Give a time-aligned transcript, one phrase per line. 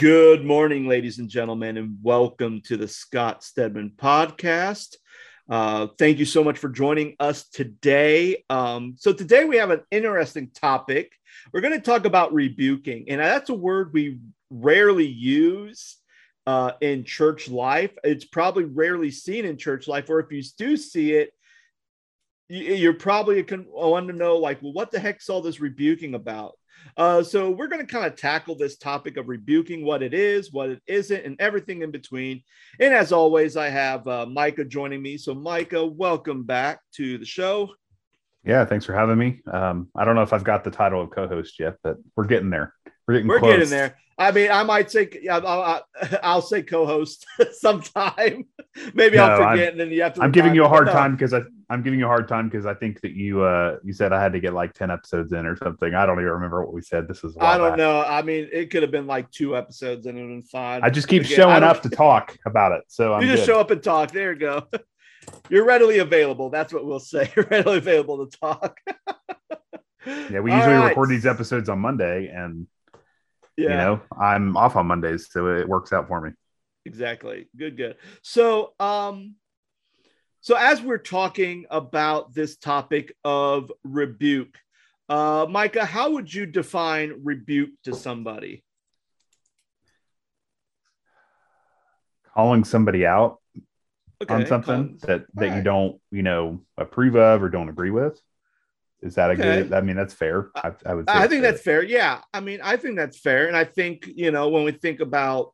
[0.00, 4.96] Good morning, ladies and gentlemen, and welcome to the Scott Stedman podcast.
[5.46, 8.42] Uh, thank you so much for joining us today.
[8.48, 11.12] Um, so, today we have an interesting topic.
[11.52, 15.98] We're going to talk about rebuking, and that's a word we rarely use
[16.46, 17.92] uh, in church life.
[18.02, 21.30] It's probably rarely seen in church life, or if you do see it,
[22.48, 26.54] you're probably want to know, like, well, what the heck's all this rebuking about?
[26.96, 30.52] Uh, so we're going to kind of tackle this topic of rebuking, what it is,
[30.52, 32.42] what it isn't, and everything in between.
[32.78, 35.16] And as always, I have uh, Micah joining me.
[35.16, 37.70] So, Micah, welcome back to the show.
[38.44, 39.40] Yeah, thanks for having me.
[39.52, 42.50] Um, I don't know if I've got the title of co-host yet, but we're getting
[42.50, 42.74] there.
[43.10, 43.54] We're getting we're close.
[43.54, 43.96] getting there.
[44.16, 45.82] I mean, I might say I'll,
[46.22, 48.44] I'll say co-host sometime.
[48.94, 50.22] Maybe no, I'll forget, I'm, and then you have to.
[50.22, 50.92] I'm giving you a hard no.
[50.92, 53.78] time because I I'm giving you a hard time because I think that you uh
[53.82, 55.92] you said I had to get like ten episodes in or something.
[55.92, 57.08] I don't even remember what we said.
[57.08, 57.78] This is I don't back.
[57.78, 58.02] know.
[58.02, 60.84] I mean, it could have been like two episodes and it would been fine.
[60.84, 62.84] I just keep Again, showing up to talk about it.
[62.86, 63.52] So I'm you just good.
[63.52, 64.12] show up and talk.
[64.12, 64.68] There you go.
[65.48, 66.50] You're readily available.
[66.50, 67.32] That's what we'll say.
[67.36, 68.78] You're readily available to talk.
[70.06, 70.88] yeah, we usually right.
[70.88, 72.66] record these episodes on Monday, and
[73.60, 73.70] yeah.
[73.70, 76.30] you know I'm off on Mondays, so it works out for me.
[76.84, 77.48] Exactly.
[77.56, 77.76] Good.
[77.76, 77.96] Good.
[78.22, 79.36] So, um,
[80.40, 84.56] so as we're talking about this topic of rebuke,
[85.08, 88.64] uh, Micah, how would you define rebuke to somebody?
[92.34, 93.40] Calling somebody out
[94.22, 95.56] okay, on something that that right.
[95.56, 98.20] you don't, you know, approve of or don't agree with.
[99.02, 99.62] Is that a okay.
[99.62, 99.72] good?
[99.72, 100.50] I mean, that's fair.
[100.54, 101.08] I, I would.
[101.08, 101.52] I think fair.
[101.52, 101.82] that's fair.
[101.82, 105.00] Yeah, I mean, I think that's fair, and I think you know when we think
[105.00, 105.52] about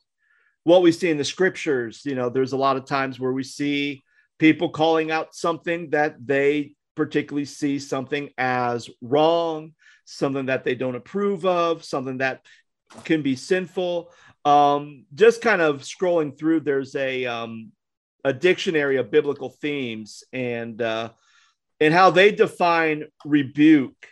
[0.65, 3.45] what we see in the scriptures, you know, there's a lot of times where we
[3.45, 4.03] see
[4.39, 9.75] people calling out something that they particularly see something as wrong,
[10.07, 12.41] something that they don't approve of, something that
[13.05, 14.11] can be sinful.
[14.45, 17.71] Um, just kind of scrolling through, there's a um,
[18.25, 21.11] a dictionary of biblical themes and uh,
[21.81, 24.09] and how they define rebuke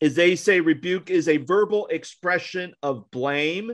[0.00, 3.72] is they say rebuke is a verbal expression of blame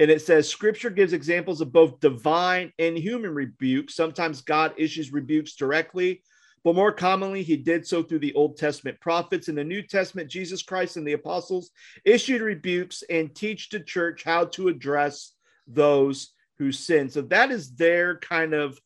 [0.00, 3.90] and it says scripture gives examples of both divine and human rebuke.
[3.90, 6.22] Sometimes God issues rebukes directly,
[6.64, 9.48] but more commonly, he did so through the Old Testament prophets.
[9.48, 11.70] In the New Testament, Jesus Christ and the apostles
[12.06, 15.32] issued rebukes and teach the church how to address
[15.66, 17.10] those who sin.
[17.10, 18.78] So that is their kind of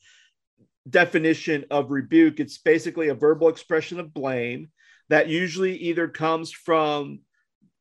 [0.89, 2.41] definition of rebuke.
[2.41, 4.69] It's basically a verbal expression of blame
[5.09, 7.21] that usually either comes from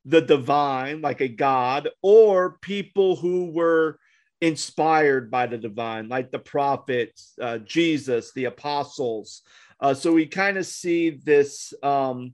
[0.06, 4.00] the divine, like a god, or people who were
[4.42, 9.42] inspired by the divine, like the prophets, uh, Jesus, the apostles.
[9.80, 12.34] Uh, so we kind of see this um,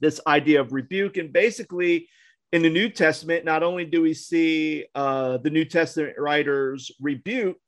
[0.00, 2.08] this idea of rebuke, and basically
[2.52, 7.60] in the New Testament, not only do we see uh, the New Testament writers rebuke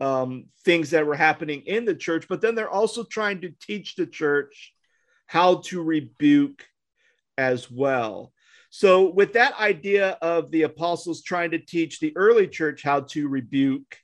[0.00, 3.94] um, things that were happening in the church, but then they're also trying to teach
[3.94, 4.74] the church
[5.26, 6.64] how to rebuke
[7.38, 8.32] as well.
[8.70, 13.28] So, with that idea of the apostles trying to teach the early church how to
[13.28, 13.96] rebuke,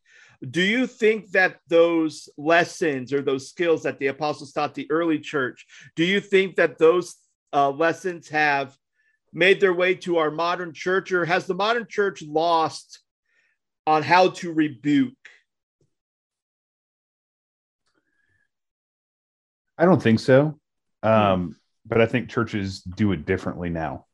[0.51, 5.19] do you think that those lessons or those skills that the apostles taught the early
[5.19, 7.17] church, do you think that those
[7.53, 8.77] uh, lessons have
[9.33, 13.01] made their way to our modern church, or has the modern church lost
[13.87, 15.15] on how to rebuke?
[19.79, 20.59] I don't think so.
[21.03, 21.57] Um,
[21.87, 24.07] but I think churches do it differently now.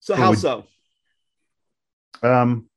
[0.00, 0.64] So how would, so?
[2.22, 2.68] Um,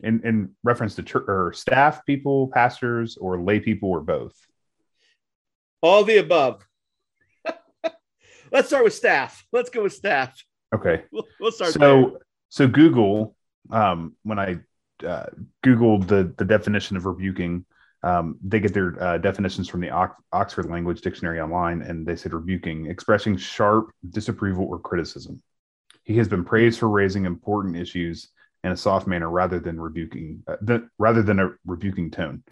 [0.00, 4.34] in in reference to church or staff people, pastors, or lay people, or both.
[5.80, 6.66] All the above.
[8.52, 9.44] Let's start with staff.
[9.52, 10.44] Let's go with staff.
[10.74, 11.04] Okay.
[11.12, 11.72] We'll, we'll start.
[11.72, 12.10] So there.
[12.48, 13.36] so Google,
[13.70, 14.60] um, when I
[15.06, 15.26] uh,
[15.64, 17.64] googled the the definition of rebuking,
[18.02, 19.90] um, they get their uh, definitions from the
[20.32, 25.40] Oxford Language Dictionary online, and they said rebuking, expressing sharp disapproval or criticism.
[26.02, 28.28] He has been praised for raising important issues
[28.64, 32.42] in a soft manner rather than rebuking, uh, the, rather than a rebuking tone.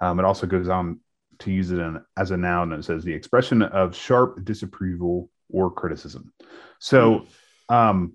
[0.00, 1.00] Um, it also goes on
[1.40, 5.30] to use it in, as a noun and it says the expression of sharp disapproval
[5.48, 6.32] or criticism.
[6.80, 7.26] So,
[7.68, 8.14] um,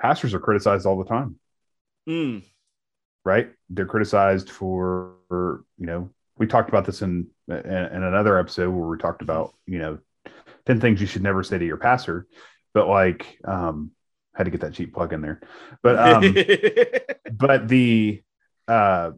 [0.00, 1.36] pastors are criticized all the time.
[2.08, 2.42] Mm.
[3.24, 3.50] Right?
[3.70, 8.70] They're criticized for, for, you know, we talked about this in, in in another episode
[8.70, 9.98] where we talked about, you know,
[10.66, 12.26] 10 things you should never say to your pastor
[12.74, 13.90] but like um
[14.34, 15.40] had to get that cheap plug in there
[15.82, 16.36] but um
[17.32, 18.22] but the
[18.68, 19.12] uh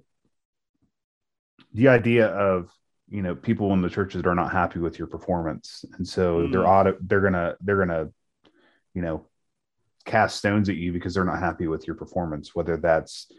[1.74, 2.70] the idea of
[3.08, 6.52] you know people in the churches are not happy with your performance and so mm.
[6.52, 8.08] they're audit they're gonna they're gonna
[8.94, 9.26] you know
[10.04, 13.30] cast stones at you because they're not happy with your performance, whether that's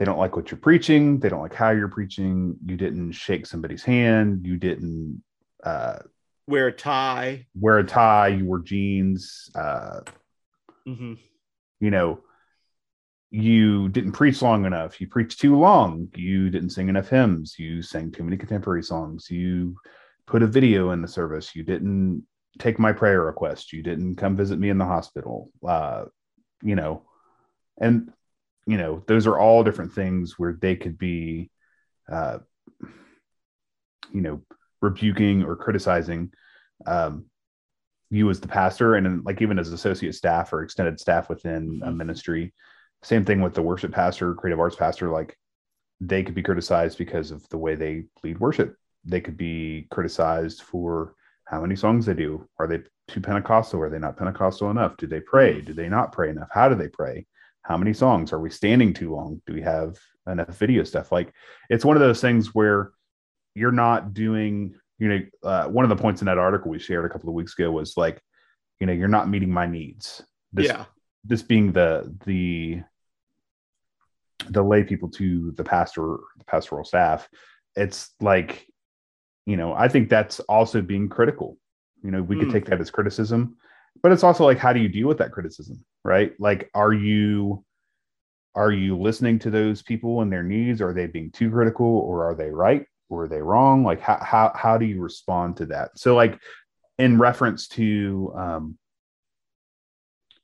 [0.00, 3.44] they don't like what you're preaching, they don't like how you're preaching, you didn't shake
[3.44, 5.22] somebody's hand, you didn't
[5.62, 5.98] uh,
[6.46, 10.00] wear a tie, wear a tie, you wore jeans, uh,
[10.88, 11.12] mm-hmm.
[11.80, 12.20] you know,
[13.30, 17.82] you didn't preach long enough, you preached too long, you didn't sing enough hymns, you
[17.82, 19.76] sang too many contemporary songs, you
[20.26, 22.24] put a video in the service, you didn't
[22.58, 23.72] take my prayer request.
[23.72, 25.50] You didn't come visit me in the hospital.
[25.66, 26.06] Uh,
[26.62, 27.02] you know,
[27.78, 28.12] and
[28.70, 31.50] you know, those are all different things where they could be,
[32.08, 32.38] uh,
[34.12, 34.42] you know,
[34.80, 36.30] rebuking or criticizing
[36.86, 37.24] um,
[38.10, 41.80] you as the pastor, and then, like even as associate staff or extended staff within
[41.82, 41.96] a mm-hmm.
[41.96, 42.54] ministry.
[43.02, 45.08] Same thing with the worship pastor, creative arts pastor.
[45.08, 45.36] Like
[46.00, 48.76] they could be criticized because of the way they lead worship.
[49.04, 51.14] They could be criticized for
[51.44, 52.48] how many songs they do.
[52.60, 53.80] Are they too Pentecostal?
[53.80, 54.96] Are they not Pentecostal enough?
[54.96, 55.60] Do they pray?
[55.60, 56.50] Do they not pray enough?
[56.52, 57.26] How do they pray?
[57.70, 58.32] How many songs?
[58.32, 59.40] Are we standing too long?
[59.46, 59.96] Do we have
[60.26, 61.12] enough video stuff?
[61.12, 61.32] Like
[61.68, 62.90] it's one of those things where
[63.54, 67.04] you're not doing, you know, uh, one of the points in that article we shared
[67.04, 68.20] a couple of weeks ago was like,
[68.80, 70.20] you know, you're not meeting my needs.
[70.52, 70.86] This, yeah.
[71.22, 72.82] This being the, the,
[74.48, 77.28] the lay people to the pastor, the pastoral staff,
[77.76, 78.66] it's like
[79.46, 81.56] you know, I think that's also being critical.
[82.02, 82.40] You know, we mm.
[82.40, 82.54] could hmm.
[82.54, 83.56] take that as criticism,
[84.02, 86.32] but it's also like, how do you deal with that criticism, right?
[86.38, 87.64] Like, are you
[88.54, 90.80] are you listening to those people and their needs?
[90.80, 93.84] Are they being too critical, or are they right, or are they wrong?
[93.84, 95.98] Like, how how how do you respond to that?
[95.98, 96.38] So, like,
[96.98, 98.78] in reference to um,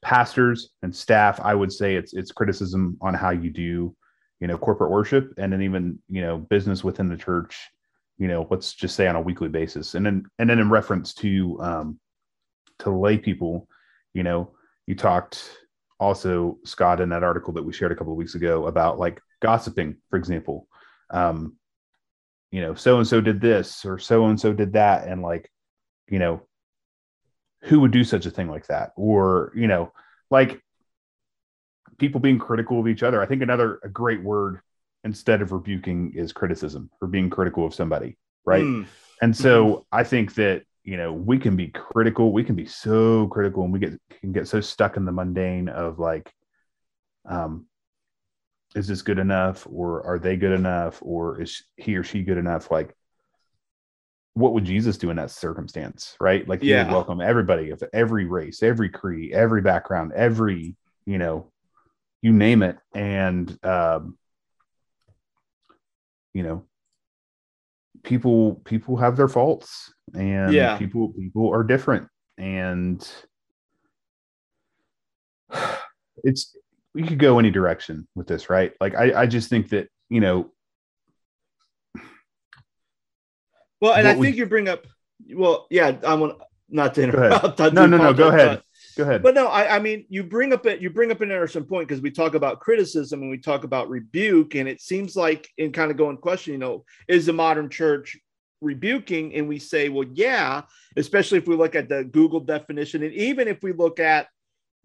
[0.03, 3.97] pastors and staff, I would say it's it's criticism on how you do,
[4.41, 7.71] you know, corporate worship, and then even you know business within the church
[8.19, 9.95] you know, let's just say on a weekly basis.
[9.95, 12.01] And then and then in reference to um
[12.81, 13.69] to lay people,
[14.15, 14.53] you know,
[14.87, 15.51] you talked
[15.99, 19.21] also Scott in that article that we shared a couple of weeks ago about like
[19.41, 20.69] gossiping, for example.
[21.11, 21.57] Um,
[22.51, 25.51] you know, so and so did this or so and so did that, and like,
[26.09, 26.43] you know,
[27.63, 28.93] who would do such a thing like that?
[28.97, 29.93] Or, you know,
[30.31, 30.61] like
[31.99, 33.21] people being critical of each other.
[33.21, 34.61] I think another a great word
[35.07, 38.85] instead of rebuking is criticism or being critical of somebody right mm.
[39.23, 39.83] and so mm-hmm.
[39.93, 43.73] i think that you know we can be critical we can be so critical and
[43.73, 46.33] we get can get so stuck in the mundane of like
[47.29, 47.67] um
[48.77, 52.39] is this good enough or are they good enough or is he or she good
[52.39, 52.71] enough?
[52.71, 52.95] Like
[54.35, 56.47] what would jesus do in that circumstance right?
[56.47, 56.85] Like yeah.
[56.85, 61.51] would welcome everybody of every race every creed every background every you know
[62.23, 62.79] you name it.
[62.95, 64.19] And um
[66.33, 66.65] you know
[68.07, 70.79] people people have their faults and yeah.
[70.79, 72.09] people people are different.
[72.39, 73.07] And
[76.25, 76.57] it's
[76.95, 78.73] we could go any direction with this right?
[78.81, 80.51] Like i i just think that you know
[83.81, 84.87] well and i think you bring up
[85.35, 86.33] well yeah i'm
[86.71, 87.59] not to interrupt.
[87.75, 88.63] No no no go ahead
[88.97, 89.23] Go ahead.
[89.23, 90.81] But no, I, I mean, you bring up it.
[90.81, 93.91] You bring up an interesting point because we talk about criticism and we talk about
[93.91, 97.69] rebuke, and it seems like in kind of going question, you know, is the modern
[97.69, 98.17] church
[98.63, 99.35] rebuking?
[99.35, 100.63] And we say, well, yeah,
[100.97, 104.29] especially if we look at the Google definition, and even if we look at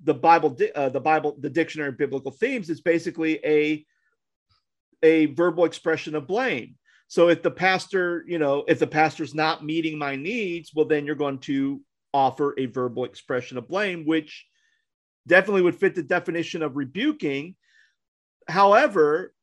[0.04, 3.86] the Bible, uh, the Bible, the dictionary of biblical themes, it's basically a
[5.04, 6.76] a verbal expression of blame.
[7.08, 11.06] So if the pastor, you know, if the pastor's not meeting my needs, well, then
[11.06, 11.82] you're going to
[12.14, 14.46] offer a verbal expression of blame, which
[15.28, 17.56] definitely would fit the definition of rebuking.
[18.48, 19.34] However,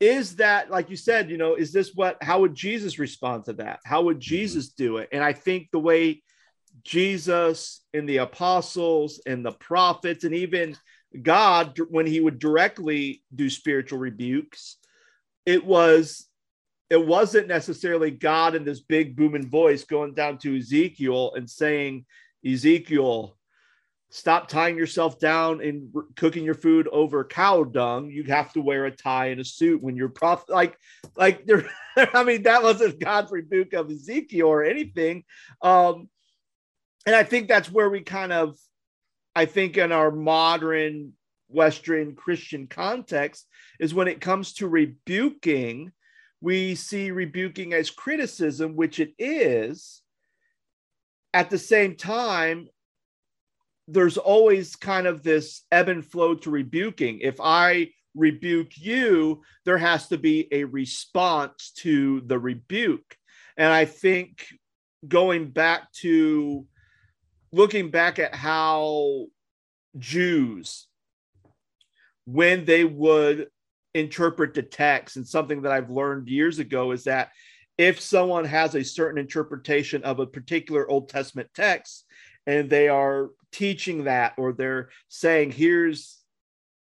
[0.00, 3.54] is that like you said, you know, is this what how would Jesus respond to
[3.54, 3.80] that?
[3.84, 4.34] How would mm-hmm.
[4.34, 5.08] Jesus do it?
[5.12, 6.22] And I think the way
[6.84, 10.76] Jesus and the apostles and the prophets and even
[11.22, 14.76] God, when he would directly do spiritual rebukes,
[15.46, 16.27] it was
[16.90, 22.06] it wasn't necessarily God in this big booming voice going down to Ezekiel and saying,
[22.46, 23.36] Ezekiel,
[24.10, 28.10] stop tying yourself down and cooking your food over cow dung.
[28.10, 30.44] You have to wear a tie and a suit when you're prof.
[30.48, 30.78] Like,
[31.16, 31.68] like there.
[31.96, 35.24] I mean, that wasn't God's rebuke of Ezekiel or anything.
[35.60, 36.08] Um,
[37.06, 38.56] and I think that's where we kind of,
[39.34, 41.12] I think, in our modern
[41.48, 43.46] Western Christian context,
[43.78, 45.92] is when it comes to rebuking
[46.40, 50.02] we see rebuking as criticism, which it is.
[51.34, 52.68] At the same time,
[53.86, 57.20] there's always kind of this ebb and flow to rebuking.
[57.20, 63.16] If I rebuke you, there has to be a response to the rebuke.
[63.56, 64.46] And I think
[65.06, 66.66] going back to
[67.52, 69.26] looking back at how
[69.98, 70.86] Jews
[72.26, 73.48] when they would
[73.98, 75.16] interpret the text.
[75.16, 77.30] And something that I've learned years ago is that
[77.76, 82.04] if someone has a certain interpretation of a particular Old Testament text
[82.46, 86.18] and they are teaching that or they're saying, here's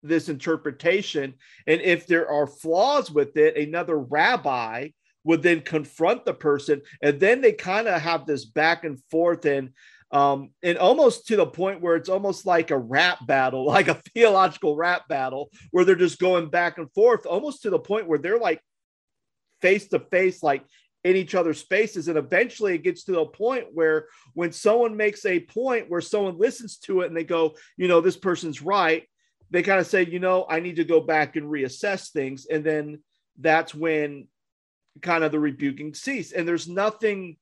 [0.01, 1.35] this interpretation,
[1.67, 4.89] and if there are flaws with it, another rabbi
[5.25, 9.45] would then confront the person and then they kind of have this back and forth
[9.45, 9.71] and
[10.11, 14.01] um, and almost to the point where it's almost like a rap battle, like a
[14.13, 18.19] theological rap battle, where they're just going back and forth, almost to the point where
[18.19, 18.61] they're like
[19.61, 20.63] face to face, like
[21.03, 22.07] in each other's spaces.
[22.07, 26.37] And eventually it gets to a point where when someone makes a point where someone
[26.37, 29.07] listens to it and they go, you know, this person's right,
[29.51, 32.45] they kind of say, you know, I need to go back and reassess things.
[32.47, 33.01] And then
[33.39, 34.27] that's when
[35.01, 36.33] kind of the rebuking cease.
[36.33, 37.37] And there's nothing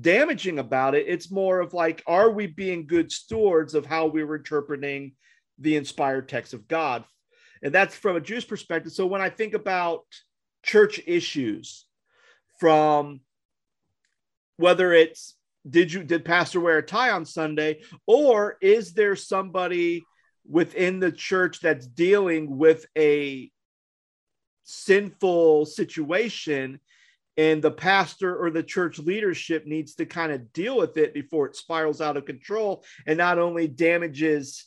[0.00, 1.06] damaging about it.
[1.08, 5.12] It's more of like, are we being good stewards of how we were interpreting
[5.58, 7.04] the inspired text of God?
[7.62, 8.92] And that's from a Jewish perspective.
[8.92, 10.04] So when I think about
[10.62, 11.86] church issues,
[12.58, 13.20] from
[14.56, 15.34] whether it's
[15.68, 20.04] did you did pastor wear a tie on Sunday, or is there somebody
[20.48, 23.50] within the church that's dealing with a
[24.64, 26.80] sinful situation
[27.38, 31.46] and the pastor or the church leadership needs to kind of deal with it before
[31.46, 34.66] it spirals out of control and not only damages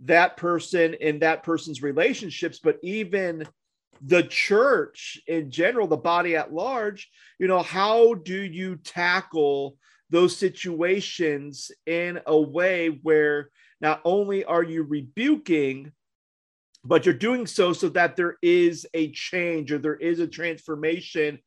[0.00, 3.46] that person and that person's relationships but even
[4.02, 7.08] the church in general the body at large.
[7.38, 9.76] You know how do you tackle
[10.10, 15.92] those situations in a way where not only are you rebuking
[16.84, 21.38] but you're doing so so that there is a change or there is a transformation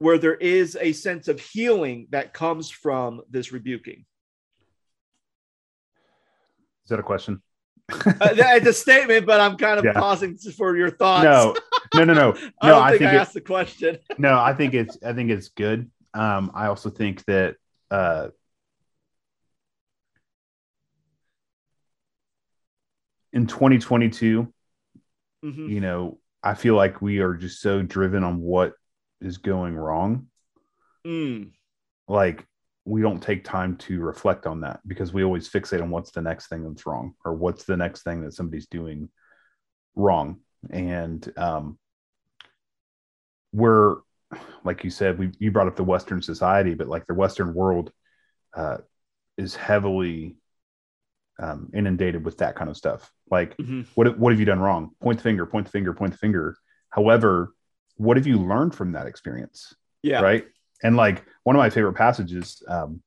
[0.00, 4.06] where there is a sense of healing that comes from this rebuking.
[6.84, 7.42] Is that a question?
[7.90, 9.92] uh, it's a statement, but I'm kind of yeah.
[9.92, 11.24] pausing for your thoughts.
[11.24, 11.54] No,
[11.94, 12.30] no, no, no.
[12.62, 13.98] I don't think, I, think I asked the question.
[14.18, 15.90] no, I think it's I think it's good.
[16.14, 17.56] Um, I also think that
[17.90, 18.28] uh,
[23.34, 24.50] in 2022,
[25.44, 25.68] mm-hmm.
[25.68, 28.72] you know, I feel like we are just so driven on what
[29.20, 30.26] is going wrong,
[31.06, 31.50] mm.
[32.08, 32.46] like
[32.84, 36.22] we don't take time to reflect on that because we always fixate on what's the
[36.22, 39.08] next thing that's wrong or what's the next thing that somebody's doing
[39.94, 40.40] wrong.
[40.70, 41.78] And um,
[43.52, 43.96] we're,
[44.64, 47.92] like you said, we you brought up the Western society, but like the Western world
[48.54, 48.78] uh,
[49.36, 50.36] is heavily
[51.38, 53.10] um, inundated with that kind of stuff.
[53.30, 53.82] Like, mm-hmm.
[53.94, 54.90] what what have you done wrong?
[55.00, 56.56] Point the finger, point the finger, point the finger.
[56.90, 57.54] However,
[58.00, 59.74] what have you learned from that experience?
[60.02, 60.22] Yeah.
[60.22, 60.46] Right.
[60.82, 63.02] And like one of my favorite passages um,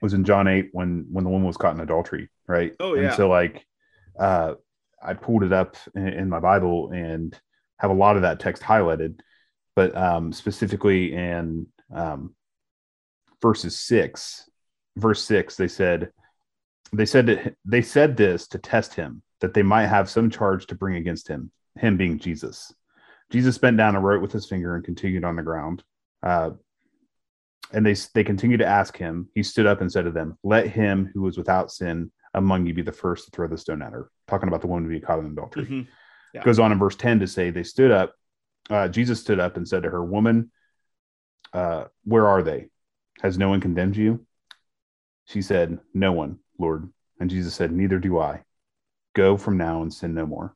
[0.00, 2.30] was in John 8 when when the woman was caught in adultery.
[2.46, 2.74] Right.
[2.80, 3.08] Oh, yeah.
[3.08, 3.66] And so like
[4.18, 4.54] uh,
[5.02, 7.38] I pulled it up in, in, my Bible and
[7.78, 9.20] have a lot of that text highlighted,
[9.76, 12.34] but um, specifically in um,
[13.42, 14.48] verses six,
[14.96, 16.12] verse six, they said,
[16.94, 20.66] they said that they said this to test him that they might have some charge
[20.68, 22.72] to bring against him, him being Jesus.
[23.30, 25.82] Jesus bent down and wrote with his finger and continued on the ground.
[26.22, 26.50] Uh,
[27.72, 29.28] and they they continued to ask him.
[29.34, 32.74] He stood up and said to them, "Let him who is without sin among you
[32.74, 35.04] be the first to throw the stone at her." Talking about the woman to be
[35.04, 35.64] caught in adultery.
[35.64, 35.82] Mm-hmm.
[36.34, 36.44] Yeah.
[36.44, 38.14] Goes on in verse ten to say, "They stood up."
[38.70, 40.50] Uh, Jesus stood up and said to her, "Woman,
[41.52, 42.68] uh, where are they?
[43.20, 44.26] Has no one condemned you?"
[45.26, 48.44] She said, "No one, Lord." And Jesus said, "Neither do I.
[49.14, 50.54] Go from now and sin no more."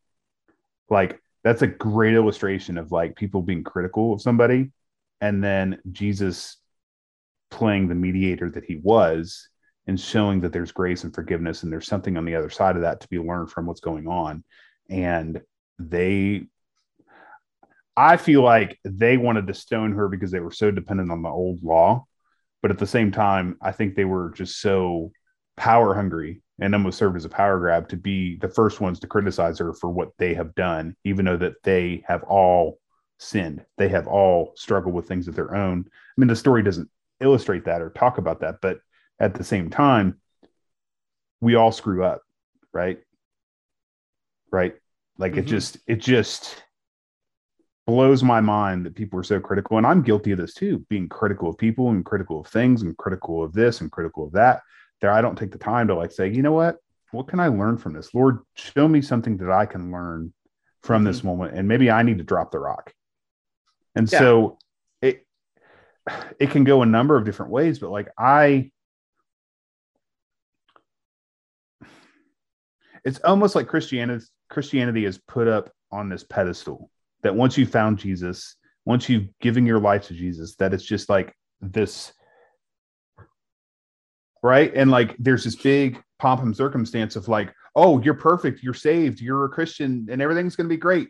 [0.88, 4.70] Like that's a great illustration of like people being critical of somebody
[5.20, 6.56] and then Jesus
[7.50, 9.48] playing the mediator that he was
[9.86, 12.82] and showing that there's grace and forgiveness and there's something on the other side of
[12.82, 14.44] that to be learned from what's going on.
[14.88, 15.40] And
[15.78, 16.46] they
[17.94, 21.28] I feel like they wanted to stone her because they were so dependent on the
[21.28, 22.06] old law
[22.62, 25.12] but at the same time I think they were just so
[25.56, 29.06] power hungry and almost served as a power grab to be the first ones to
[29.06, 32.78] criticize her for what they have done, even though that they have all
[33.18, 33.64] sinned.
[33.78, 35.84] They have all struggled with things of their own.
[35.88, 36.90] I mean, the story doesn't
[37.20, 38.78] illustrate that or talk about that, but
[39.18, 40.20] at the same time,
[41.40, 42.22] we all screw up,
[42.72, 43.00] right?
[44.50, 44.74] Right?
[45.18, 45.40] Like mm-hmm.
[45.40, 46.62] it just, it just
[47.86, 49.78] blows my mind that people are so critical.
[49.78, 52.96] And I'm guilty of this too, being critical of people and critical of things and
[52.96, 54.62] critical of this and critical of that
[55.02, 56.76] there I don't take the time to like say, you know what?
[57.10, 58.14] What can I learn from this?
[58.14, 60.32] Lord, show me something that I can learn
[60.82, 61.08] from mm-hmm.
[61.08, 61.54] this moment.
[61.54, 62.94] And maybe I need to drop the rock.
[63.94, 64.18] And yeah.
[64.18, 64.58] so
[65.02, 65.26] it
[66.38, 68.70] it can go a number of different ways, but like I
[73.04, 76.90] it's almost like Christianity Christianity is put up on this pedestal
[77.22, 81.08] that once you found Jesus, once you've given your life to Jesus, that it's just
[81.08, 82.12] like this
[84.42, 84.72] right?
[84.74, 89.20] And like there's this big pomp and circumstance of like oh you're perfect you're saved
[89.20, 91.08] you're a christian and everything's going to be great.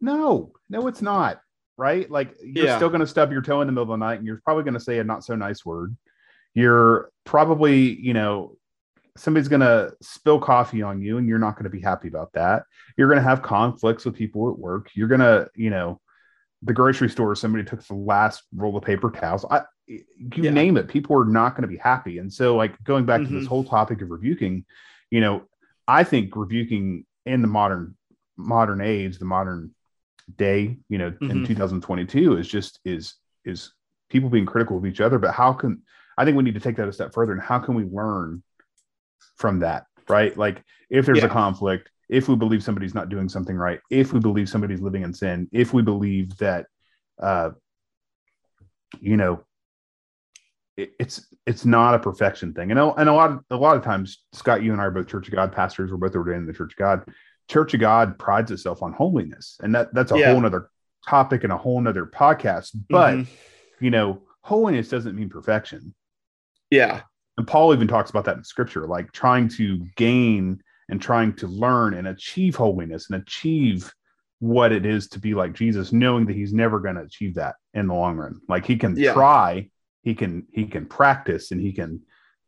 [0.00, 1.40] No no it's not
[1.76, 2.10] right?
[2.10, 2.76] Like you're Yeah.
[2.76, 4.64] still going to stub your toe in the middle of the night and you're probably
[4.64, 5.96] going to say a not so nice word.
[6.54, 8.56] You're probably you know
[9.16, 12.32] somebody's going to spill coffee on you and you're not going to be happy about
[12.34, 12.64] that.
[12.96, 14.90] You're going to have conflicts with people at work.
[14.94, 16.00] You're going to you know
[16.62, 19.46] the grocery store somebody took the last roll of paper towels.
[19.50, 20.04] I you
[20.44, 20.50] Yeah.
[20.50, 23.28] name it people are not going to be happy and so like going back to
[23.32, 23.48] this Mhm.
[23.48, 24.64] whole topic of rebuking
[25.10, 25.42] you know
[25.88, 27.96] i think rebuking in the modern
[28.36, 29.74] modern age the modern
[30.36, 31.46] day you know in Mhm.
[31.46, 33.72] 2022 is just is is
[34.08, 35.82] people being critical of each other but how can
[36.18, 38.42] i think we need to take that a step further and how can we learn
[39.36, 41.26] from that right like if there's Yeah.
[41.26, 45.02] a conflict if we believe somebody's not doing something right if we believe somebody's living
[45.02, 46.66] in sin if we believe that
[47.20, 47.50] uh
[49.00, 49.42] you know
[50.82, 53.76] it, it's it's not a perfection thing and a, and a lot of, a lot
[53.76, 56.38] of times scott you and i are both church of god pastors we're both ordained
[56.42, 57.04] in the church of god
[57.48, 60.32] church of god prides itself on holiness and that that's a Yeah.
[60.32, 60.70] whole nother
[61.08, 63.26] topic and a whole nother podcast but Mhm.
[63.80, 65.94] you know holiness doesn't mean perfection
[66.70, 67.02] yeah
[67.38, 70.60] and Paul even talks about that in scripture, like trying to gain
[70.90, 73.90] and trying to learn and achieve holiness and achieve
[74.40, 77.54] what it is to be like Jesus, knowing that he's never going to achieve that
[77.72, 78.40] in the long run.
[78.46, 79.14] Like he can Yeah.
[79.14, 79.70] try,
[80.02, 82.00] he can he can practice and he can,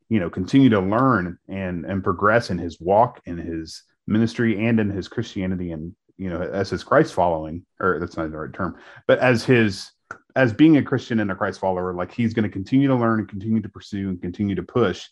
[0.09, 4.81] you know, continue to learn and and progress in his walk in his ministry and
[4.81, 8.53] in his Christianity and you know as his Christ following, or that's not the right
[8.53, 9.91] term, but as his
[10.35, 13.21] as being a Christian and a Christ follower, like he's going to continue to learn
[13.21, 15.09] and continue to pursue and continue to push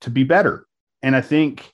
[0.00, 0.66] to be better.
[1.02, 1.72] And I think,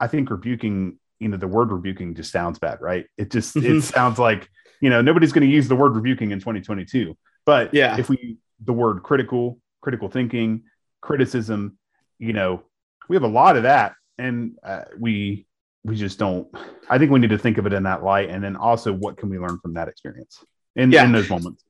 [0.00, 3.06] I think rebuking, you know, the word rebuking just sounds bad, right?
[3.16, 3.80] It just it mm-hmm.
[3.80, 4.48] sounds like
[4.80, 7.16] you know nobody's going to use the word rebuking in 2022.
[7.44, 7.98] But Yeah.
[7.98, 10.62] if we the word critical, critical thinking,
[11.00, 11.78] criticism,
[12.18, 12.62] you know,
[13.08, 15.46] we have a lot of that, and uh, we
[15.84, 16.48] we just don't.
[16.88, 19.16] I think we need to think of it in that light, and then also what
[19.16, 20.42] can we learn from that experience
[20.76, 21.04] in, Yeah.
[21.04, 21.62] in those moments.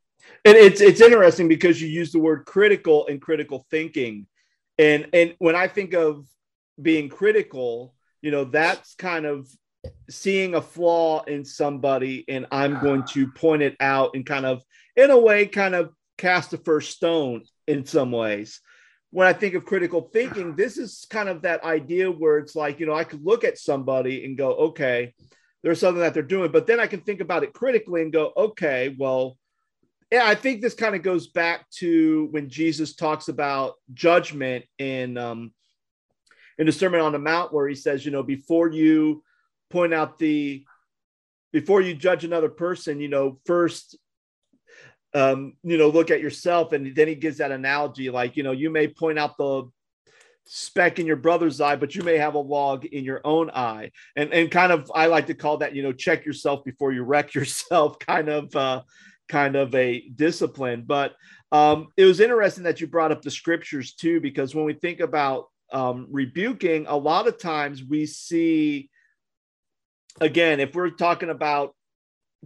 [0.45, 4.27] And it's it's interesting because you use the word critical and critical thinking,
[4.79, 6.27] and and when I think of
[6.81, 9.49] being critical, you know, that's kind of
[10.09, 14.63] seeing a flaw in somebody, and I'm going to point it out and kind of,
[14.97, 18.61] in a way, kind of cast the first stone in some ways.
[19.11, 22.81] When I think of critical thinking, this is kind of that idea where it's like,
[22.81, 25.15] you know, I could look at somebody and go, okay,
[25.63, 28.33] there's something that they're doing, but then I can think about it critically and go,
[28.37, 29.39] okay, well,
[30.13, 35.17] yeah, I think this kind of goes back to when Jesus talks about judgment in
[35.17, 35.53] um,
[36.59, 39.25] in the Sermon on the Mount, where he says, you know, before you
[39.71, 40.65] point out the,
[41.53, 43.97] before you judge another person, you know, first,
[45.15, 48.53] um, you know, look at yourself, and then he gives that analogy, like, you know,
[48.53, 49.65] you may point out the
[50.47, 53.91] speck in your brother's eye, but you may have a log in your own eye,
[54.17, 57.03] and and kind of, I like to call that, you know, check yourself before you
[57.03, 58.55] wreck yourself, kind of.
[58.55, 58.83] Uh,
[59.29, 60.85] kind of a discipline.
[60.87, 61.15] But
[61.53, 65.01] um, it was interesting that you brought up the scriptures too, because when we think
[65.01, 68.91] about um, rebuking, a lot of times we see,
[70.21, 71.75] again, if we're talking about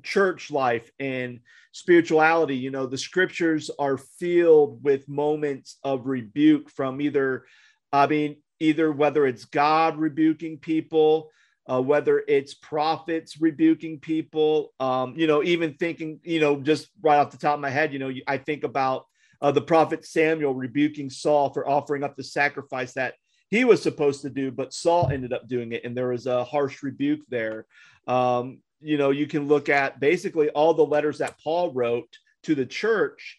[0.03, 1.41] church life and
[1.73, 7.45] spirituality, you know, the scriptures are filled with moments of rebuke from either,
[7.93, 11.31] I mean, either whether it's God rebuking people,
[11.71, 17.19] uh, whether it's prophets rebuking people, um, you know, even thinking, you know, just right
[17.19, 19.07] off the top of my head, you know, I think about
[19.41, 23.15] uh, the prophet Samuel rebuking Saul for offering up the sacrifice that
[23.51, 26.45] he was supposed to do, but Saul ended up doing it, and there was a
[26.45, 27.67] harsh rebuke there.
[28.07, 32.55] Um, you know, you can look at basically all the letters that Paul wrote to
[32.55, 33.39] the church,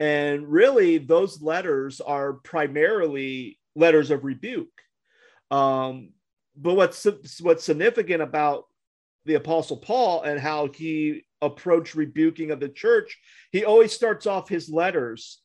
[0.00, 4.68] and really those letters are primarily letters of rebuke.
[5.50, 6.10] Um,
[6.56, 7.06] but what's
[7.40, 8.64] what's significant about
[9.24, 13.18] the apostle paul and how he approached rebuking of the church
[13.52, 15.40] he always starts off his letters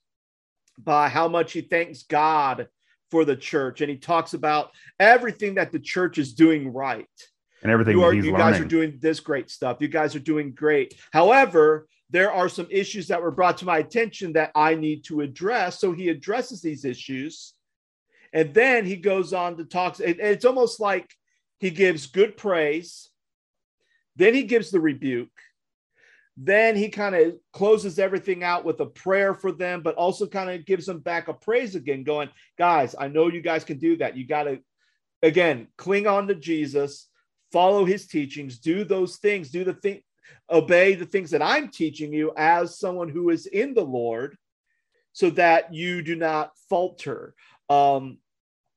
[0.78, 2.68] by how much he thanks god
[3.14, 3.82] for the church.
[3.82, 7.06] And he talks about everything that the church is doing right
[7.64, 10.52] and everything you, are, you guys are doing this great stuff you guys are doing
[10.52, 15.04] great however there are some issues that were brought to my attention that i need
[15.04, 17.54] to address so he addresses these issues
[18.34, 20.00] and then he goes on to talk.
[20.00, 21.14] and It's almost like
[21.60, 23.10] he gives good praise,
[24.16, 25.30] then he gives the rebuke,
[26.36, 30.50] then he kind of closes everything out with a prayer for them, but also kind
[30.50, 33.98] of gives them back a praise again, going, guys, I know you guys can do
[33.98, 34.18] that.
[34.18, 34.60] You got to
[35.22, 37.08] again, cling on to Jesus,
[37.54, 40.02] follow his teachings, do those things, do the thing,
[40.50, 44.36] obey the things that I'm teaching you as someone who is in the Lord,
[45.14, 47.36] so that you do not falter.
[47.70, 48.18] Um,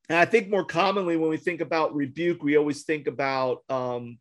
[0.09, 4.19] and I think more commonly when we think about rebuke, we always think about um,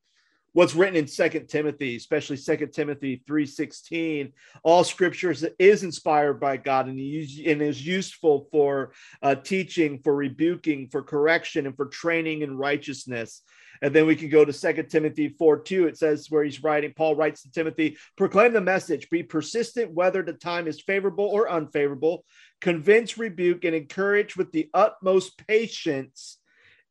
[0.53, 4.31] what's written in Second Timothy, especially Second Timothy 3.16.
[4.63, 10.87] All scripture is inspired by God and, and is useful for uh, teaching, for rebuking,
[10.87, 13.41] for correction, and for training in righteousness.
[13.81, 15.87] And then we can go to Second Timothy 4 2.
[15.87, 20.23] It says, where he's writing, Paul writes to Timothy, proclaim the message, be persistent whether
[20.23, 22.25] the time is favorable or unfavorable,
[22.61, 26.37] convince, rebuke, and encourage with the utmost patience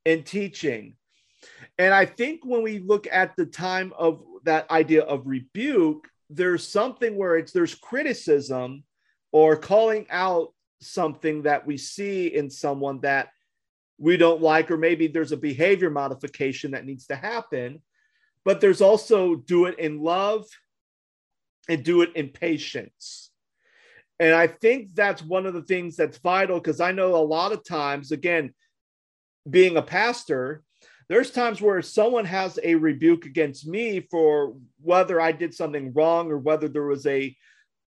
[0.05, 0.97] in teaching.
[1.79, 6.67] And I think when we look at the time of that idea of rebuke, there's
[6.67, 8.85] something where it's there's criticism
[9.33, 13.29] or calling out something that we see in someone that
[13.99, 17.81] we don't like, or maybe there's a behavior modification that needs to happen.
[18.45, 20.45] But there's also do it in love
[21.69, 23.31] and do it in patience.
[24.21, 27.53] And I think that's one of the things that's vital because I know a lot
[27.53, 28.53] of times, again,
[29.49, 30.63] being a pastor,
[31.09, 36.31] there's times where someone has a rebuke against me for whether I did something wrong
[36.31, 37.37] or whether there was a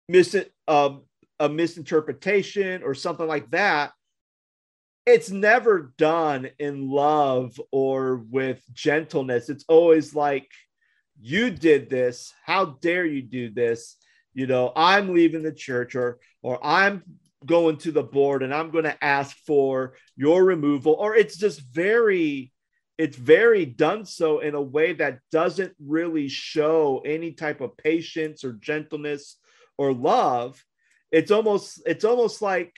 [0.08, 0.36] mis
[0.66, 0.96] uh,
[1.40, 3.92] a misinterpretation or something like that.
[5.06, 9.50] It's never done in love or with gentleness.
[9.50, 10.48] It's always like,
[11.20, 12.32] you did this.
[12.44, 13.96] How dare you do this?
[14.32, 17.02] You know, I'm leaving the church or or I'm
[17.46, 21.60] going to the board and I'm going to ask for your removal or it's just
[21.60, 22.52] very
[22.96, 28.44] it's very done so in a way that doesn't really show any type of patience
[28.44, 29.36] or gentleness
[29.76, 30.62] or love
[31.12, 32.74] it's almost it's almost like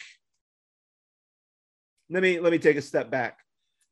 [2.11, 3.38] let me let me take a step back.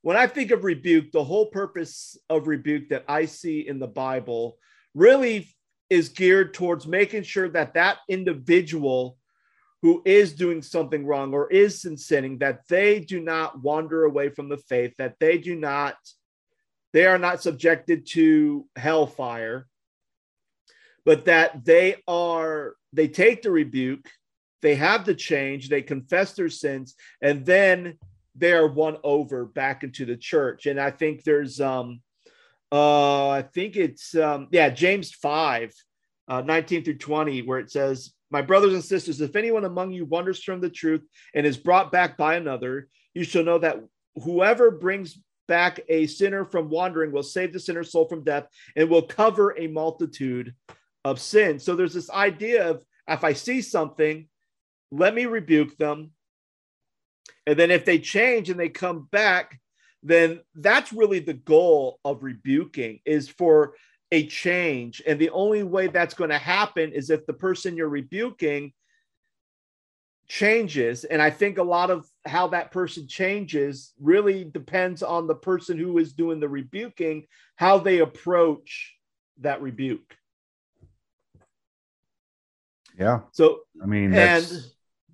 [0.03, 3.87] When i think of rebuke the whole purpose of rebuke that i see in the
[3.87, 4.59] bible
[4.94, 5.48] really
[5.90, 9.16] is geared towards making sure that that individual
[9.83, 14.48] who is doing something wrong or is sinning that they do not wander away from
[14.48, 15.96] the faith that they do not
[16.92, 19.66] they are not subjected to hellfire
[21.05, 24.09] but that they are they take the rebuke
[24.64, 27.96] they have the change they confess their sins and then
[28.35, 32.00] they are won over back into the church and i think there's um
[32.72, 35.72] uh i think it's um yeah james 5
[36.27, 40.07] uh, 19 through 20 where it says my brothers and sisters, if anyone among you
[40.07, 41.03] wanders from the truth
[41.35, 43.79] and is brought back by another, you shall know that
[44.24, 48.90] whoever brings back a sinner from wandering will save the sinner's soul from death and
[48.90, 50.53] will cover a multitude
[51.05, 51.62] of sins.
[51.62, 54.27] So there's this idea of if I see something,
[54.98, 56.12] let me rebuke them.
[57.46, 59.61] And then if they change and they come back,
[60.02, 63.74] then that's really the goal of rebuking is for
[64.12, 65.02] a change.
[65.07, 68.72] And the only way that's going to happen is if the person you're rebuking
[70.28, 71.04] changes.
[71.04, 75.76] And I think a lot of how that person changes really depends on the person
[75.78, 77.26] who is doing the rebuking,
[77.57, 78.94] how they approach
[79.40, 80.16] that rebuke.
[82.98, 83.20] Yeah.
[83.33, 84.46] So, I mean, and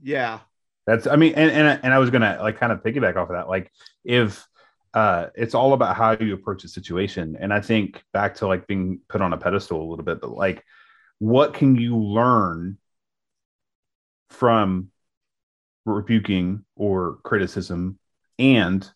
[0.03, 0.41] yeah,
[0.87, 3.37] that's, I mean, and, and, and I was to like kind of piggyback off of
[3.37, 3.49] that.
[3.49, 3.71] Like,
[4.05, 4.47] if,
[4.93, 7.37] uh, it's all about how you approach a situation.
[7.39, 10.31] And I think back to like being put on a pedestal a little bit, but
[10.31, 10.65] like,
[11.19, 12.79] what can you learn
[14.31, 14.91] from
[15.85, 17.99] rebuking or criticism?
[18.39, 18.89] And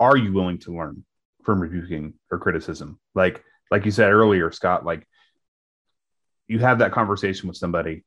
[0.00, 1.04] are you willing to learn
[1.42, 2.98] from rebuking or criticism?
[3.14, 5.06] Like, like you said earlier, Scott, like
[6.46, 8.04] you have that conversation with somebody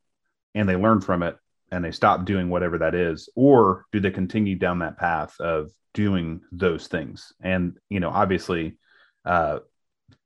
[0.55, 1.37] and they learn from it
[1.71, 5.71] and they stop doing whatever that is or do they continue down that path of
[5.93, 7.33] doing those things?
[7.41, 8.77] And you know obviously
[9.25, 9.59] uh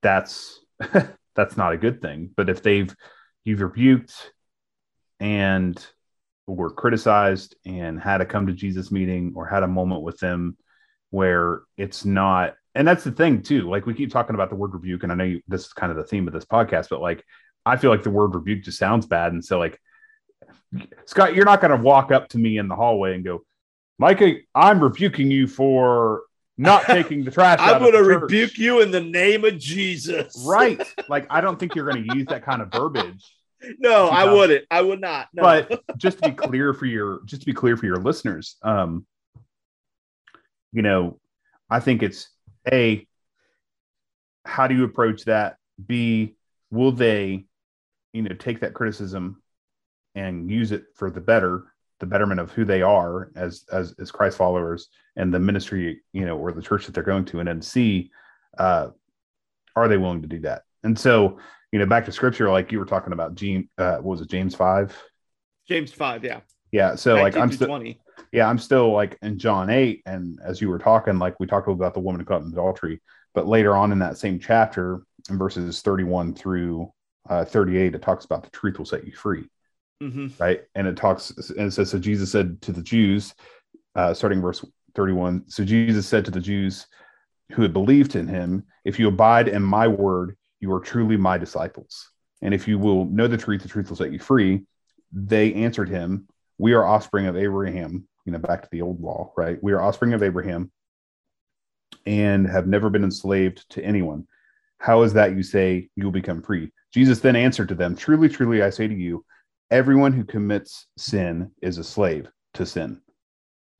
[0.01, 0.59] that's
[1.35, 2.95] that's not a good thing but if they've
[3.43, 4.31] you've rebuked
[5.19, 5.85] and
[6.47, 10.57] were criticized and had a come to jesus meeting or had a moment with them
[11.09, 14.73] where it's not and that's the thing too like we keep talking about the word
[14.73, 17.01] rebuke and i know you, this is kind of the theme of this podcast but
[17.01, 17.23] like
[17.65, 19.79] i feel like the word rebuke just sounds bad and so like
[21.05, 23.43] Scott, you're not going to walk up to me in the hallway and go,
[23.99, 26.23] Micah, I'm rebuking you for
[26.57, 27.59] not taking the trash.
[27.61, 30.43] I'm going to rebuke you in the name of Jesus.
[30.47, 30.81] right.
[31.09, 33.23] Like, I don't think you're going to use that kind of verbiage.
[33.79, 34.65] No, I wouldn't.
[34.69, 35.29] I would not.
[35.33, 35.43] No.
[35.43, 39.05] But just to be clear for your, just to be clear for your listeners, um,
[40.73, 41.19] you know,
[41.69, 42.29] I think it's
[42.71, 43.07] a,
[44.43, 45.57] how do you approach that?
[45.83, 46.35] B,
[46.71, 47.45] will they,
[48.11, 49.41] you know, take that criticism
[50.15, 51.65] and use it for the better
[51.99, 56.25] the betterment of who they are as as as Christ followers and the ministry, you
[56.25, 58.11] know, or the church that they're going to, and then see
[58.57, 58.89] uh,
[59.75, 60.63] are they willing to do that?
[60.83, 61.39] And so,
[61.71, 64.29] you know, back to scripture, like you were talking about, James, uh, what was it,
[64.29, 64.95] James five?
[65.67, 66.95] James five, yeah, yeah.
[66.95, 67.99] So like I'm still, 20
[68.33, 71.69] yeah, I'm still like in John eight, and as you were talking, like we talked
[71.69, 73.01] about the woman caught in adultery,
[73.33, 76.91] but later on in that same chapter, in verses 31 through
[77.29, 79.45] uh, 38, it talks about the truth will set you free.
[80.01, 80.27] Mm-hmm.
[80.41, 80.61] Right.
[80.75, 83.33] And it talks, and it says, So Jesus said to the Jews,
[83.95, 86.87] uh, starting verse 31, so Jesus said to the Jews
[87.51, 91.37] who had believed in him, If you abide in my word, you are truly my
[91.37, 92.09] disciples.
[92.41, 94.65] And if you will know the truth, the truth will set you free.
[95.11, 96.27] They answered him,
[96.57, 99.61] We are offspring of Abraham, you know, back to the old law, right?
[99.61, 100.71] We are offspring of Abraham
[102.05, 104.27] and have never been enslaved to anyone.
[104.79, 106.71] How is that you say you will become free?
[106.93, 109.23] Jesus then answered to them, Truly, truly, I say to you,
[109.71, 113.01] everyone who commits sin is a slave to sin.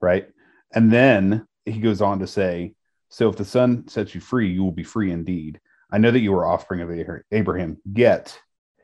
[0.02, 0.28] Right.
[0.74, 2.74] And then he goes on to say,
[3.10, 5.60] So if the Son sets you free, you will be free indeed.
[5.92, 6.92] I know that you are offspring of
[7.32, 8.38] Abraham, yet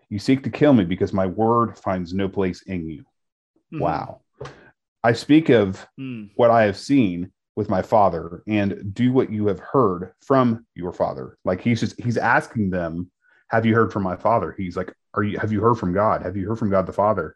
[0.10, 3.04] you seek to kill me because my word finds no place in you.
[3.74, 3.80] Mm.
[3.80, 4.22] Wow.
[5.04, 6.30] I speak of mm.
[6.36, 10.94] what I have seen with my father and do what you have heard from your
[10.94, 11.38] father.
[11.46, 13.12] Like he's just, he's asking them,
[13.50, 14.54] Have you heard from my father?
[14.58, 16.22] He's like, are you have you heard from God?
[16.22, 17.36] Have you heard from God the Father?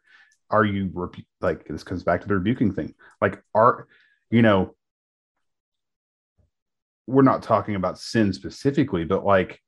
[0.50, 2.94] Are you rebu- like this comes back to the rebuking thing?
[3.22, 3.88] Like are
[4.30, 4.76] you know
[7.08, 9.62] we're not talking about sin specifically, but like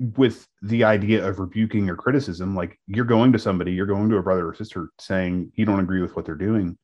[0.00, 4.16] with the idea of rebuking or criticism, like you're going to somebody, you're going to
[4.16, 6.76] a brother or sister saying you don't agree with what they're doing.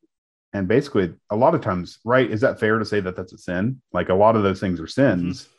[0.52, 2.30] And basically, a lot of times, right?
[2.30, 3.82] Is that fair to say that that's a sin?
[3.92, 5.42] Like a lot of those things are sins.
[5.42, 5.52] Mm-hmm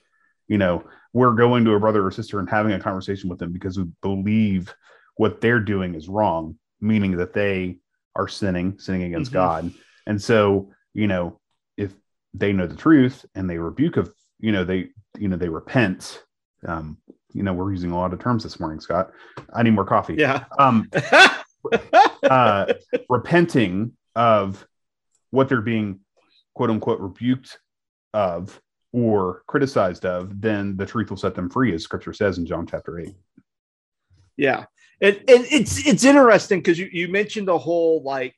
[0.48, 0.84] you know
[1.18, 3.86] we're going to a brother or sister and having a conversation with them because we
[4.04, 4.74] believe
[5.16, 7.78] what they're doing is wrong meaning that they
[8.16, 9.40] are sinning sinning against mm-hmm.
[9.40, 9.74] god.
[10.06, 11.40] And so you know
[11.76, 11.92] if
[12.34, 16.24] they know the truth and they rebuke of you know they you know they repent
[16.68, 16.98] um
[17.34, 19.12] you know we're using a lot of terms this morning scott.
[19.54, 20.16] I need more coffee.
[20.16, 20.46] Yeah.
[20.60, 20.90] Um
[22.24, 22.74] uh
[23.10, 24.68] repenting of
[25.32, 26.00] what they're being
[26.54, 27.58] quote unquote rebuked
[28.14, 28.62] of
[28.94, 32.66] or criticized of, then the truth will set them free, as scripture says in John
[32.66, 33.14] chapter 8.
[34.38, 34.66] Yeah.
[35.02, 38.36] And, and it's it's interesting because you, you mentioned the whole like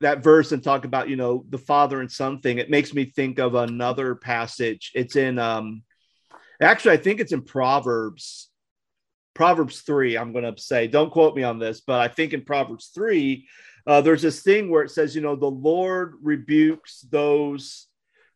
[0.00, 2.58] that verse and talk about, you know, the father and son thing.
[2.58, 4.92] It makes me think of another passage.
[4.94, 5.82] It's in um
[6.60, 8.48] actually I think it's in Proverbs.
[9.34, 12.44] Proverbs 3, I'm going to say, don't quote me on this, but I think in
[12.44, 13.48] Proverbs 3,
[13.86, 17.86] uh, there's this thing where it says, you know, the Lord rebukes those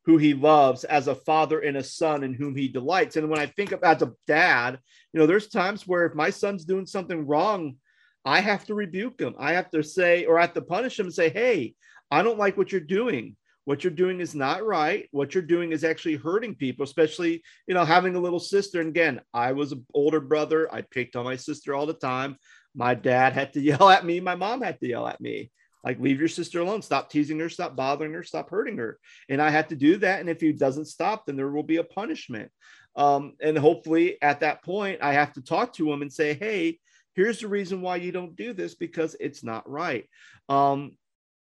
[0.07, 3.17] who he loves as a father and a son in whom he delights.
[3.17, 4.79] And when I think of as a dad,
[5.13, 7.77] you know, there's times where if my son's doing something wrong,
[8.25, 9.35] I have to rebuke him.
[9.39, 11.75] I have to say, or I have to punish him and say, hey,
[12.11, 13.37] I don't like what you're doing.
[13.65, 15.09] What you're doing is not right.
[15.11, 18.81] What you're doing is actually hurting people, especially, you know, having a little sister.
[18.81, 20.73] And again, I was an older brother.
[20.73, 22.37] I picked on my sister all the time.
[22.75, 24.21] My dad had to yell at me.
[24.21, 25.51] My mom had to yell at me
[25.85, 26.83] like leave your sister alone.
[26.83, 27.49] Stop teasing her.
[27.49, 28.23] Stop bothering her.
[28.23, 28.99] Stop hurting her.
[29.29, 30.21] And i had to do that.
[30.21, 32.51] And if he doesn't stop then there will be a punishment.
[32.97, 36.79] Um, and hopefully at that point i have to talk to him and say hey
[37.15, 40.09] here's the reason why you don't do this because it's not right.
[40.49, 40.97] Um,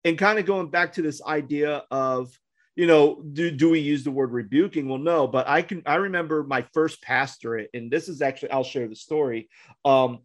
[0.03, 2.37] and kind of going back to this idea of
[2.75, 4.89] you know do, do we use the word rebuking?
[4.89, 8.63] Well no but i can i remember my first pastorate and this is actually i'll
[8.63, 9.49] share the story.
[9.85, 10.19] Um,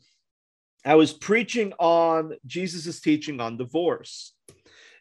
[0.84, 4.34] I was preaching on Jesus's teaching on divorce.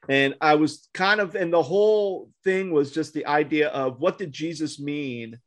[0.10, 4.18] And I was kind of, and the whole thing was just the idea of what
[4.18, 5.40] did Jesus mean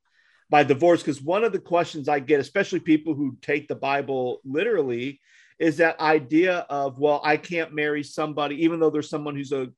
[0.50, 1.02] by divorce?
[1.02, 5.20] Because one of the questions I get, especially people who take the Bible literally,
[5.58, 9.68] is that idea of, well, I can't marry somebody, even though there's someone who's a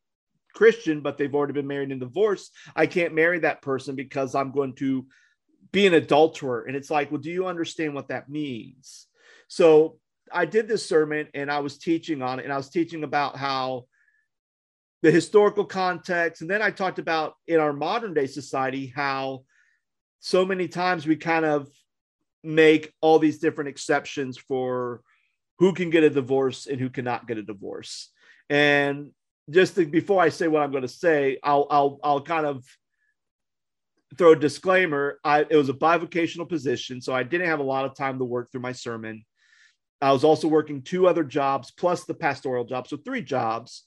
[0.55, 2.53] Christian, but they've already been married and divorced.
[2.77, 5.07] I can't marry that person because I'm going to
[5.73, 6.65] be an adulterer.
[6.67, 9.07] And it's like, well, do you understand what that means?
[9.49, 9.99] So
[10.33, 13.37] I did this sermon and I was teaching on it, and I was teaching about
[13.37, 13.87] how
[15.03, 19.45] the historical context, and then I talked about in our modern day society how
[20.21, 21.69] so many times we kind of
[22.45, 25.03] make all these different exceptions for
[25.59, 28.11] who can get a divorce and who cannot get a divorce.
[28.49, 29.11] And
[29.51, 32.65] just to, before I say what I'm going to say, I'll I'll I'll kind of
[34.17, 35.19] throw a disclaimer.
[35.25, 38.25] I it was a bivocational position, so I didn't have a lot of time to
[38.25, 39.25] work through my sermon.
[40.03, 43.85] I was also working two other jobs plus the pastoral job, so three jobs.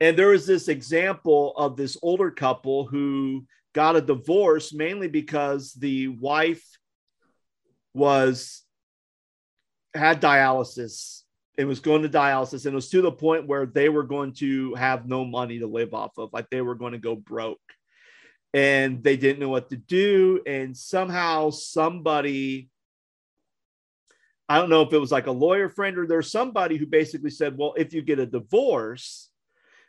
[0.00, 5.74] And there was this example of this older couple who got a divorce mainly because
[5.74, 6.64] the wife
[7.92, 8.62] was
[9.94, 11.22] had dialysis
[11.56, 14.32] it was going to dialysis and it was to the point where they were going
[14.32, 17.58] to have no money to live off of like they were going to go broke
[18.52, 22.68] and they didn't know what to do and somehow somebody
[24.48, 27.30] i don't know if it was like a lawyer friend or there's somebody who basically
[27.30, 29.30] said well if you get a divorce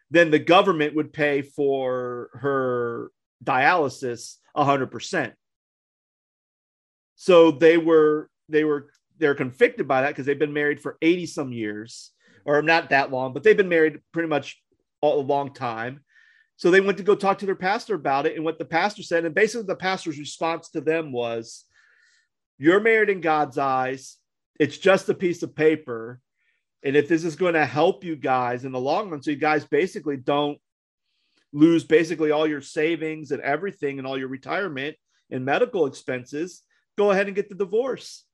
[0.09, 3.11] then the government would pay for her
[3.43, 5.33] dialysis 100%
[7.15, 11.25] so they were they were they're convicted by that because they've been married for 80
[11.25, 12.11] some years
[12.45, 14.57] or not that long but they've been married pretty much
[15.03, 16.01] a long time.
[16.55, 19.03] So they went to go talk to their pastor about it and what the pastor
[19.03, 21.65] said and basically the pastor's response to them was
[22.57, 24.17] you're married in god's eyes
[24.59, 26.19] it's just a piece of paper
[26.83, 29.37] and if this is going to help you guys in the long run so you
[29.37, 30.59] guys basically don't
[31.53, 34.95] lose basically all your savings and everything and all your retirement
[35.31, 36.63] and medical expenses
[36.97, 38.25] go ahead and get the divorce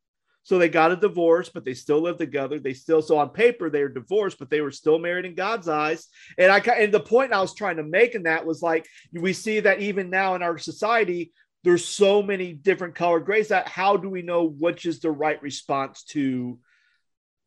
[0.43, 2.59] so they got a divorce, but they still live together.
[2.59, 5.69] They still, so on paper, they are divorced, but they were still married in God's
[5.69, 6.07] eyes.
[6.37, 9.31] And I, and the point I was trying to make in that was like, we
[9.31, 11.31] see that even now in our society,
[11.63, 15.41] there's so many different colored grays that how do we know which is the right
[15.41, 16.59] response to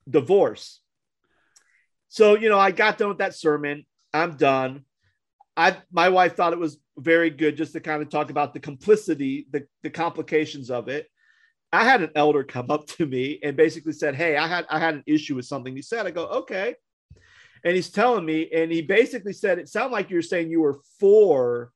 [0.08, 0.80] divorce?
[2.08, 3.84] So, you know, I got done with that sermon.
[4.14, 4.84] I'm done.
[5.56, 8.60] I, my wife thought it was very good just to kind of talk about the
[8.60, 11.08] complicity, the, the complications of it.
[11.72, 14.78] I had an elder come up to me and basically said, Hey, I had I
[14.78, 16.06] had an issue with something he said.
[16.06, 16.74] I go, okay.
[17.64, 20.60] And he's telling me, and he basically said, it sounded like you were saying you
[20.60, 21.72] were for,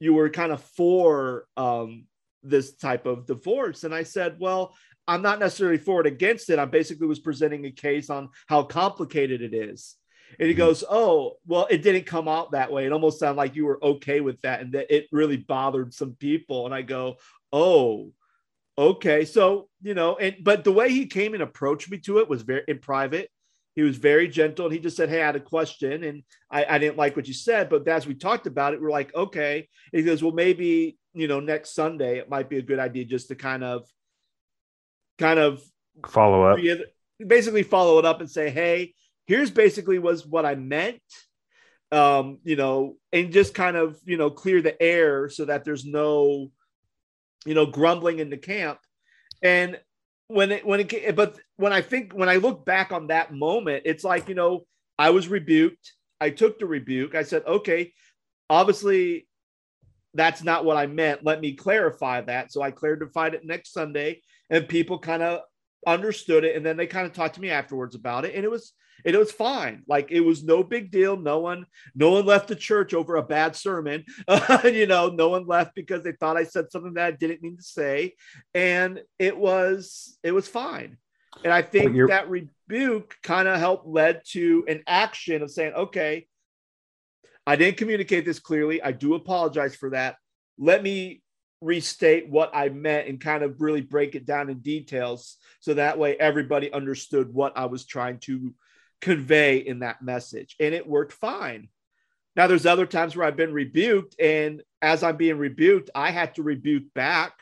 [0.00, 2.06] you were kind of for um,
[2.42, 3.84] this type of divorce.
[3.84, 4.74] And I said, Well,
[5.06, 6.58] I'm not necessarily for it against it.
[6.58, 9.96] I basically was presenting a case on how complicated it is.
[10.38, 10.58] And he mm-hmm.
[10.58, 12.86] goes, Oh, well, it didn't come out that way.
[12.86, 16.14] It almost sounded like you were okay with that and that it really bothered some
[16.14, 16.66] people.
[16.66, 17.16] And I go,
[17.52, 18.12] Oh,
[18.76, 22.28] okay so you know and but the way he came and approached me to it
[22.28, 23.30] was very in private
[23.74, 26.64] he was very gentle and he just said hey i had a question and i,
[26.64, 27.68] I didn't like what you said.
[27.68, 29.68] But as we talked about it we're like okay.
[29.92, 33.04] And he goes well maybe you know next sunday it might be a good idea
[33.04, 33.86] just to kind of
[35.18, 35.62] kind of
[36.08, 36.58] follow up.
[37.24, 38.94] basically follow it up and say hey
[39.26, 41.00] here's basically was what i meant
[41.92, 45.84] um you know and just kind of you know clear the air so that there's
[45.84, 46.50] no
[47.44, 48.78] you know, grumbling in the camp.
[49.42, 49.78] And
[50.28, 53.82] when it, when it, but when I think, when I look back on that moment,
[53.86, 54.66] it's like, you know,
[54.98, 55.92] I was rebuked.
[56.20, 57.14] I took the rebuke.
[57.14, 57.92] I said, okay,
[58.48, 59.26] obviously
[60.14, 61.24] that's not what I meant.
[61.24, 62.52] Let me clarify that.
[62.52, 65.40] So I clarified it next Sunday and people kind of
[65.86, 66.56] understood it.
[66.56, 68.34] And then they kind of talked to me afterwards about it.
[68.34, 68.72] And it was,
[69.04, 69.82] it was fine.
[69.88, 71.16] Like it was no big deal.
[71.16, 74.04] No one, no one left the church over a bad sermon.
[74.64, 77.56] You know, no one left because they thought I said something that I didn't mean
[77.56, 78.14] to say,
[78.54, 80.96] and it was it was fine.
[81.42, 86.26] And I think that rebuke kind of helped led to an action of saying, okay,
[87.46, 88.82] I didn't communicate this clearly.
[88.82, 90.16] I do apologize for that.
[90.58, 91.22] Let me
[91.60, 95.98] restate what I meant and kind of really break it down in details so that
[95.98, 98.54] way everybody understood what I was trying to
[99.00, 100.56] convey in that message.
[100.60, 101.68] And it worked fine.
[102.36, 106.34] Now, there's other times where I've been rebuked, and as I'm being rebuked, I had
[106.34, 107.32] to rebuke back.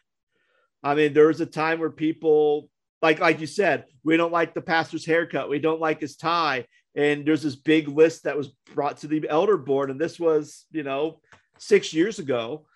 [0.82, 2.68] I mean, there was a time where people,
[3.02, 6.66] like like you said, we don't like the pastor's haircut, we don't like his tie,
[6.94, 10.66] and there's this big list that was brought to the elder board, and this was,
[10.70, 11.20] you know,
[11.58, 12.66] six years ago.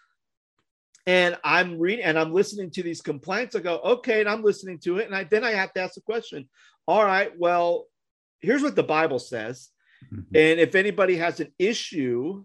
[1.08, 3.54] And I'm reading and I'm listening to these complaints.
[3.54, 5.94] I go, okay, and I'm listening to it, and I then I have to ask
[5.94, 6.48] the question.
[6.88, 7.86] All right, well,
[8.40, 9.68] here's what the Bible says.
[10.12, 10.36] Mm-hmm.
[10.36, 12.44] And if anybody has an issue,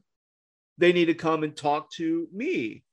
[0.78, 2.84] they need to come and talk to me.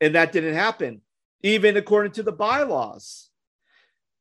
[0.00, 1.02] And that didn't happen,
[1.42, 3.28] even according to the bylaws.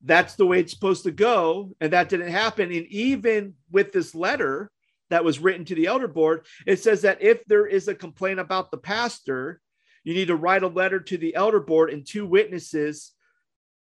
[0.02, 1.76] That's the way it's supposed to go.
[1.82, 2.72] And that didn't happen.
[2.72, 4.72] And even with this letter
[5.10, 8.40] that was written to the elder board, it says that if there is a complaint
[8.40, 9.60] about the pastor,
[10.04, 13.12] you need to write a letter to the elder board and two witnesses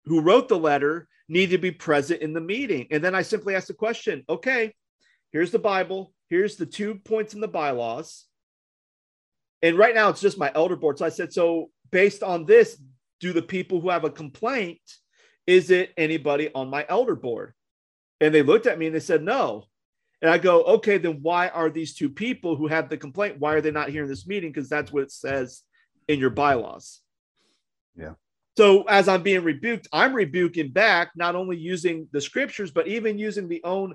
[0.04, 2.86] who wrote the letter need to be present in the meeting.
[2.90, 4.74] And then I simply ask the question okay,
[5.32, 8.26] here's the Bible, here's the two points in the bylaws.
[9.62, 10.98] And right now it's just my elder board.
[10.98, 12.80] So I said, so based on this,
[13.20, 14.80] do the people who have a complaint,
[15.46, 17.54] is it anybody on my elder board?
[18.20, 19.64] And they looked at me and they said, no.
[20.22, 23.54] And I go, okay, then why are these two people who have the complaint, why
[23.54, 24.50] are they not here in this meeting?
[24.50, 25.62] Because that's what it says
[26.08, 27.00] in your bylaws.
[27.96, 28.14] Yeah.
[28.56, 33.18] So as I'm being rebuked, I'm rebuking back, not only using the scriptures, but even
[33.18, 33.94] using the own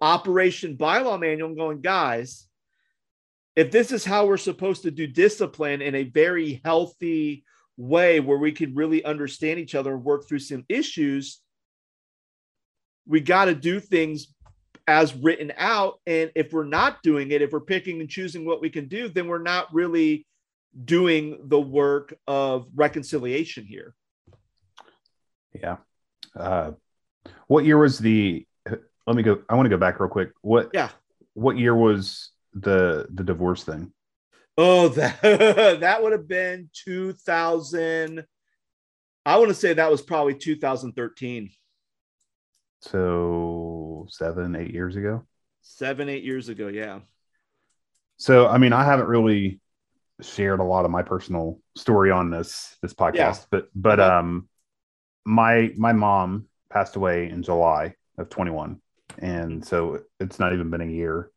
[0.00, 2.48] operation bylaw manual and going, guys,
[3.54, 7.44] if this is how we're supposed to do discipline in a very healthy
[7.76, 11.40] way where we can really understand each other and work through some issues,
[13.06, 14.34] we got to do things
[14.86, 16.00] as written out.
[16.06, 19.08] And if we're not doing it, if we're picking and choosing what we can do,
[19.08, 20.26] then we're not really
[20.84, 23.94] doing the work of reconciliation here.
[25.54, 25.76] Yeah.
[26.34, 26.72] Uh,
[27.46, 28.46] what year was the?
[29.06, 29.42] Let me go.
[29.48, 30.30] I want to go back real quick.
[30.40, 30.70] What?
[30.72, 30.88] Yeah.
[31.34, 33.92] What year was the the divorce thing?
[34.58, 35.20] Oh, that
[35.80, 38.24] that would have been 2000.
[39.24, 41.50] I want to say that was probably 2013.
[42.80, 45.24] So seven, eight years ago.
[45.62, 47.00] Seven, eight years ago, yeah.
[48.16, 49.60] So I mean, I haven't really
[50.20, 53.44] shared a lot of my personal story on this this podcast, yeah.
[53.50, 54.18] but but uh-huh.
[54.18, 54.48] um,
[55.24, 58.80] my my mom passed away in July of 21,
[59.18, 61.31] and so it's not even been a year.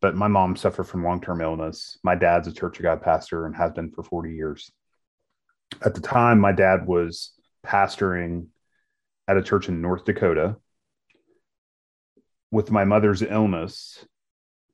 [0.00, 1.98] But my mom suffered from long term illness.
[2.02, 4.70] My dad's a Church of God pastor and has been for 40 years.
[5.84, 7.32] At the time, my dad was
[7.64, 8.46] pastoring
[9.28, 10.56] at a church in North Dakota.
[12.50, 14.04] With my mother's illness,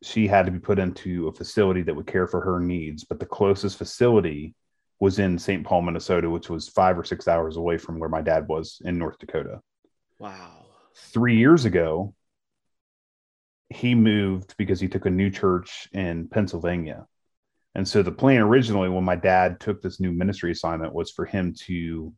[0.02, 3.20] she had to be put into a facility that would care for her needs, but
[3.20, 4.54] the closest facility
[4.98, 5.64] was in St.
[5.64, 8.98] Paul, Minnesota, which was five or six hours away from where my dad was in
[8.98, 9.60] North Dakota.
[10.18, 10.64] Wow.
[10.94, 12.14] Three years ago,
[13.68, 17.06] he moved because he took a new church in Pennsylvania.
[17.74, 21.26] And so the plan originally, when my dad took this new ministry assignment, was for
[21.26, 22.12] him to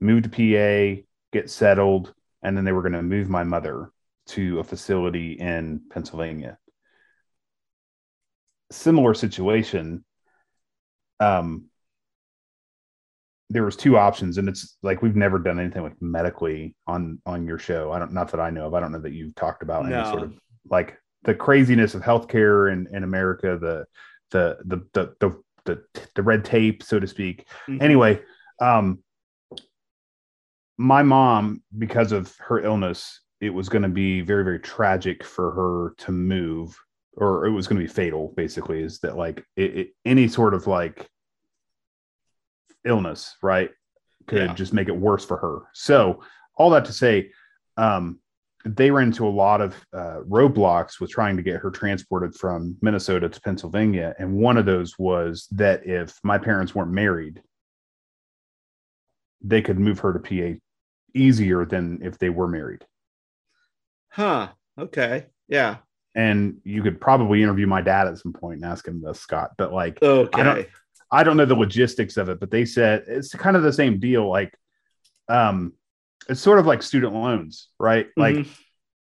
[0.00, 1.02] move to PA,
[1.32, 2.12] get settled,
[2.42, 3.90] and then they were going to move my mother
[4.26, 6.58] to a facility in Pennsylvania.
[8.70, 10.04] Similar situation.
[11.20, 11.66] Um,
[13.48, 17.46] there was two options, and it's like we've never done anything like medically on on
[17.46, 17.92] your show.
[17.92, 18.74] I don't, not that I know of.
[18.74, 19.98] I don't know that you've talked about no.
[19.98, 20.32] any sort of
[20.68, 23.86] like the craziness of healthcare in in America, the
[24.30, 25.82] the the the the the,
[26.14, 27.46] the red tape, so to speak.
[27.68, 27.82] Mm-hmm.
[27.82, 28.20] Anyway,
[28.60, 28.98] um,
[30.76, 35.50] my mom, because of her illness, it was going to be very, very tragic for
[35.52, 36.76] her to move,
[37.16, 40.54] or it was going to be fatal, basically, is that like it, it, any sort
[40.54, 41.08] of like
[42.84, 43.70] illness, right,
[44.26, 44.54] could yeah.
[44.54, 45.62] just make it worse for her.
[45.74, 46.22] So,
[46.56, 47.30] all that to say,
[47.76, 48.20] um,
[48.64, 52.76] they ran into a lot of uh, roadblocks with trying to get her transported from
[52.80, 54.14] Minnesota to Pennsylvania.
[54.18, 57.42] And one of those was that if my parents weren't married,
[59.42, 60.58] they could move her to PA
[61.14, 62.84] easier than if they were married.
[64.10, 64.48] Huh.
[64.78, 65.26] Okay.
[65.48, 65.78] Yeah.
[66.14, 69.52] And you could probably interview my dad at some point and ask him this, Scott.
[69.58, 70.40] But like, okay.
[70.40, 70.68] I don't,
[71.10, 73.98] I don't know the logistics of it, but they said it's kind of the same
[73.98, 74.28] deal.
[74.28, 74.56] Like,
[75.28, 75.72] um,
[76.28, 78.06] it's sort of like student loans, right?
[78.18, 78.20] Mm-hmm.
[78.20, 78.46] Like,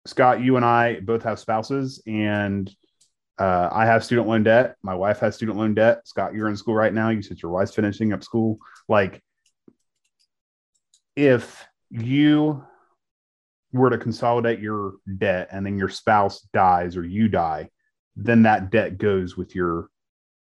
[0.07, 2.71] Scott, you and I both have spouses, and
[3.39, 4.77] uh, I have student loan debt.
[4.83, 6.07] My wife has student loan debt.
[6.07, 7.11] Scott, you're in school right now.
[7.11, 8.59] You said your wife's finishing up school.
[8.89, 9.23] Like,
[11.17, 12.65] if you
[13.73, 17.69] were to consolidate your debt and then your spouse dies or you die,
[18.15, 19.89] then that debt goes with your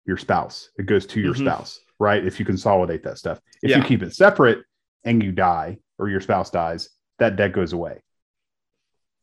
[0.06, 0.70] your spouse.
[0.80, 1.46] It goes to your mm-hmm.
[1.46, 2.26] spouse, right?
[2.26, 3.40] If you consolidate that stuff.
[3.62, 3.78] If yeah.
[3.78, 4.60] you keep it separate
[5.04, 6.90] and you die or your spouse dies,
[7.20, 8.02] that debt goes away.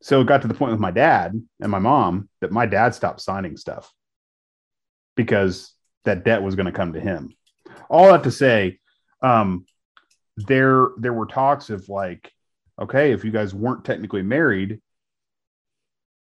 [0.02, 2.94] So it got to the point with my dad and my mom that my dad
[2.94, 3.90] stopped signing stuff
[5.16, 5.72] because
[6.04, 7.34] that debt was going to come to him.
[7.88, 8.78] All that to say,
[9.22, 9.64] um,
[10.36, 12.30] there there were talks of like,
[12.80, 14.80] okay, if you guys weren't technically married,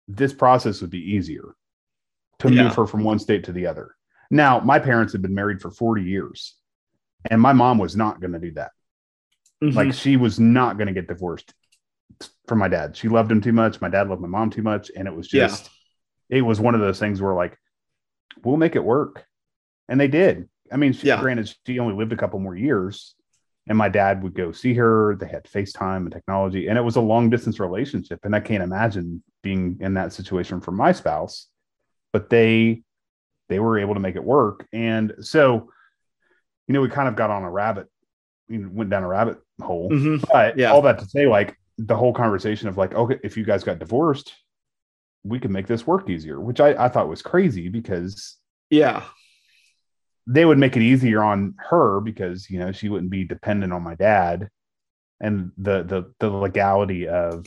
[0.09, 1.55] this process would be easier
[2.39, 2.65] to yeah.
[2.65, 3.95] move her from one state to the other.
[4.31, 6.55] Now, my parents had been married for 40 years,
[7.31, 8.71] and my mom was not going to do that.
[9.63, 9.77] Mm-hmm.
[9.77, 11.53] Like, she was not going to get divorced
[12.47, 12.97] from my dad.
[12.97, 13.81] She loved him too much.
[13.81, 14.91] My dad loved my mom too much.
[14.97, 15.71] And it was just,
[16.29, 16.39] yeah.
[16.39, 17.57] it was one of those things where, like,
[18.45, 19.25] we'll make it work.
[19.89, 20.49] And they did.
[20.71, 21.21] I mean, she, yeah.
[21.21, 23.15] granted, she only lived a couple more years,
[23.67, 25.17] and my dad would go see her.
[25.17, 28.21] They had FaceTime and technology, and it was a long distance relationship.
[28.25, 31.47] And I can't imagine being in that situation for my spouse,
[32.13, 32.83] but they
[33.49, 34.67] they were able to make it work.
[34.73, 35.71] And so,
[36.67, 37.87] you know, we kind of got on a rabbit,
[38.49, 39.91] you know, went down a rabbit hole.
[39.91, 40.25] Mm-hmm.
[40.31, 40.73] But yeah.
[40.73, 43.79] all that to say, like the whole conversation of like, okay, if you guys got
[43.79, 44.35] divorced,
[45.25, 48.37] we could make this work easier, which I, I thought was crazy because
[48.71, 49.05] yeah,
[50.27, 53.83] they would make it easier on her because you know she wouldn't be dependent on
[53.83, 54.49] my dad
[55.21, 57.47] and the the the legality of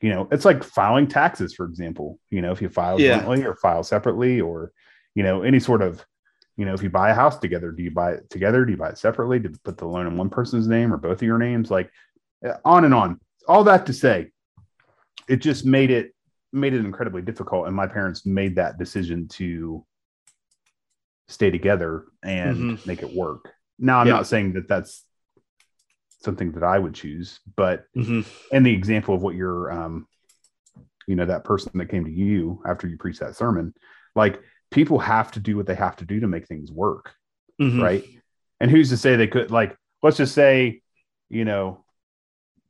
[0.00, 3.18] you know it's like filing taxes for example you know if you file yeah.
[3.18, 4.72] jointly or file separately or
[5.14, 6.04] you know any sort of
[6.56, 8.78] you know if you buy a house together do you buy it together do you
[8.78, 11.22] buy it separately do you put the loan in one person's name or both of
[11.22, 11.90] your names like
[12.64, 14.30] on and on all that to say
[15.28, 16.14] it just made it
[16.52, 19.84] made it incredibly difficult and my parents made that decision to
[21.30, 22.88] stay together and mm-hmm.
[22.88, 23.52] make it work.
[23.78, 24.14] Now, I'm yeah.
[24.14, 25.04] not saying that that's
[26.20, 27.40] something that I would choose.
[27.56, 28.26] But Mhm.
[28.52, 30.06] in the example of what you're, um,
[31.06, 33.74] you know, that person that came to you after you preached that sermon,
[34.14, 34.40] like
[34.70, 37.14] people have to do what they have to do to make things work,
[37.60, 37.82] Mhm.
[37.82, 38.04] right?
[38.60, 40.82] And who's to say they could, like, let's just say,
[41.28, 41.84] you know,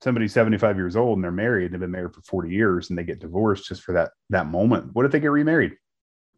[0.03, 2.99] somebody's 75 years old and they're married, and they've been married for 40 years and
[2.99, 4.95] they get divorced just for that that moment.
[4.95, 5.77] What if they get remarried?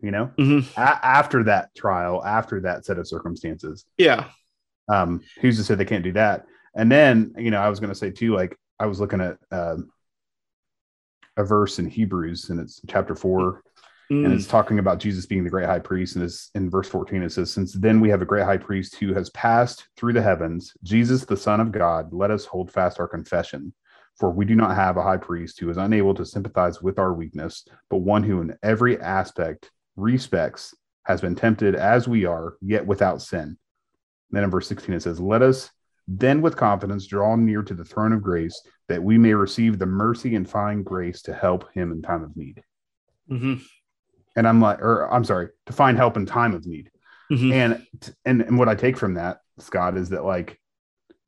[0.00, 0.66] You know, Mhm.
[0.76, 4.28] a- after that trial, after that set of circumstances, Yeah.
[4.88, 6.44] um, who's to say they can't do that?
[6.74, 9.38] And then, you know, I was going to say too, like I was looking at
[9.52, 9.92] um,
[11.36, 13.62] a verse in Hebrews, and it's chapter four,
[14.12, 14.34] and Mm.
[14.34, 16.16] it's talking about Jesus being the great high priest.
[16.16, 18.96] And it's in verse 14, it says, Since then we have a great high priest
[18.96, 23.00] who has passed through the heavens, Jesus, the Son of God, let us hold fast
[23.00, 23.72] our confession.
[24.18, 27.14] For we do not have a high priest who is unable to sympathize with our
[27.14, 32.86] weakness, but one who in every aspect respects has been tempted as we are, yet
[32.86, 33.56] without sin.
[34.30, 35.70] Then in verse 16, it says, Let us
[36.06, 39.86] then with confidence draw near to the throne of grace that we may receive the
[39.86, 42.62] mercy and find grace to help him in time of need.
[43.30, 43.62] Mhm.
[44.36, 46.90] And I'm like, or I'm sorry, to find help in time of need.
[47.30, 47.52] Mhm.
[47.52, 47.86] And,
[48.24, 50.58] and and what I take from that, Scott, is that like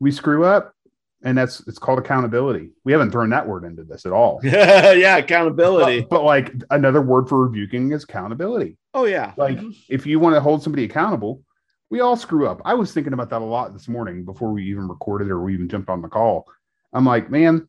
[0.01, 0.75] we screw up,
[1.23, 2.71] and that's it's called accountability.
[2.85, 4.41] We haven't thrown that word into this at all.
[4.45, 5.17] yeah.
[5.17, 6.01] Accountability.
[6.01, 8.77] But, but like another word for rebuking is accountability.
[8.95, 9.33] oh yeah.
[9.37, 9.75] Like Mhm.
[9.89, 11.43] if you want to hold somebody accountable,
[11.91, 12.61] we all screw up.
[12.65, 15.55] I was thinking about that a lot this morning before we even recorded or we
[15.55, 16.47] even jumped on the call.
[16.93, 17.69] I'm like, man,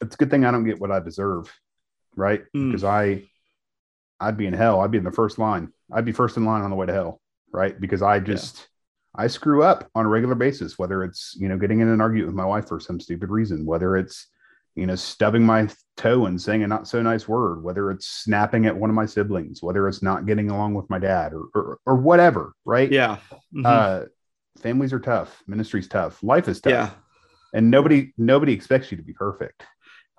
[0.00, 1.52] it's a good thing I don't get what I deserve,
[2.16, 2.42] right?
[2.56, 2.70] Mm.
[2.70, 3.22] Because I,
[4.20, 4.80] I'd be in hell.
[4.80, 5.72] I'd be in the first line.
[5.92, 7.20] I'd be first in line on the way to hell,
[7.52, 7.78] right?
[7.78, 8.68] Because I just,
[9.14, 10.78] I screw up on a regular basis.
[10.78, 13.66] Whether it's you know getting in an argument with my wife for some stupid reason,
[13.66, 14.28] whether it's
[14.74, 18.66] you know stubbing my toe and saying a not so nice word, whether it's snapping
[18.66, 21.78] at one of my siblings, whether it's not getting along with my dad or or,
[21.86, 22.90] or whatever, right?
[22.90, 23.18] yeah.
[23.54, 23.64] Mhm.
[23.66, 24.06] Uh,
[24.58, 25.42] families are tough.
[25.46, 26.22] Ministry's tough.
[26.22, 26.70] Life is tough.
[26.72, 26.90] yeah.
[27.52, 29.62] And nobody nobody expects you to be perfect.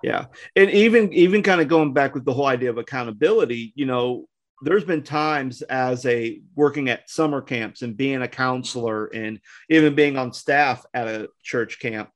[0.02, 0.26] Yeah.
[0.54, 4.28] And even even kind of going back with the whole idea of accountability, you know,
[4.62, 9.94] there's been times as a working at summer camps and being a counselor and even
[9.94, 12.10] being on staff at a church camp,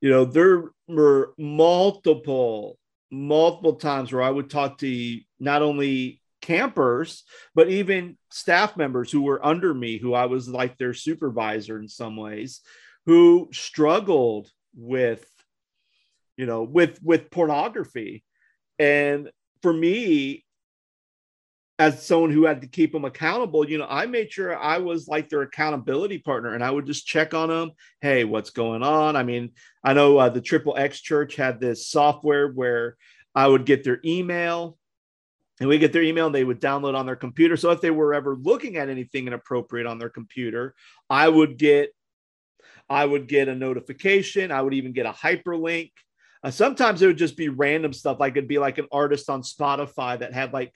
[0.00, 2.78] you know, there were multiple,
[3.10, 9.22] multiple times where I would talk to not only campers, but even staff members who
[9.22, 12.60] were under me, who I was like their supervisor in some ways,
[13.06, 15.24] who struggled with
[16.36, 18.24] you know with with pornography.
[18.78, 19.30] And
[19.62, 20.44] for me
[21.78, 25.08] as someone who had to keep them accountable you know i made sure i was
[25.08, 27.70] like their accountability partner and i would just check on them.
[28.00, 29.16] Hey what's going on?
[29.16, 29.50] I mean
[29.82, 32.96] i know uh, the triple x church had this software where
[33.34, 34.78] i would get their email
[35.60, 37.56] and we get their email and they would download on their computer.
[37.56, 40.74] So if they were ever looking at anything inappropriate on their computer
[41.10, 41.90] i would get
[42.88, 44.52] i would get a notification.
[44.52, 45.90] I would even get a hyperlink
[46.44, 49.42] uh, sometimes it would just be random stuff, like it'd be like an artist on
[49.42, 50.74] Spotify that had like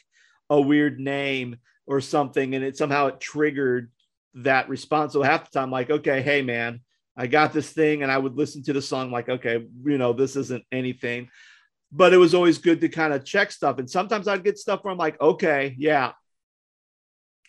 [0.48, 1.56] a weird name
[1.86, 3.92] or something, and it somehow it triggered
[4.34, 5.12] that response.
[5.12, 6.80] So half the time, like, okay, hey man,
[7.16, 10.12] I got this thing, and I would listen to the song, like, okay, you know,
[10.14, 11.28] this isn't anything.
[11.92, 13.78] But it was always good to kind of check stuff.
[13.78, 16.12] And sometimes I'd get stuff where I'm like, okay, yeah,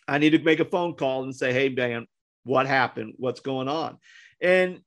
[0.08, 2.06] I need to make a phone call and say, hey man,
[2.44, 3.14] what happened?
[3.16, 3.98] What's going on?
[4.40, 4.80] And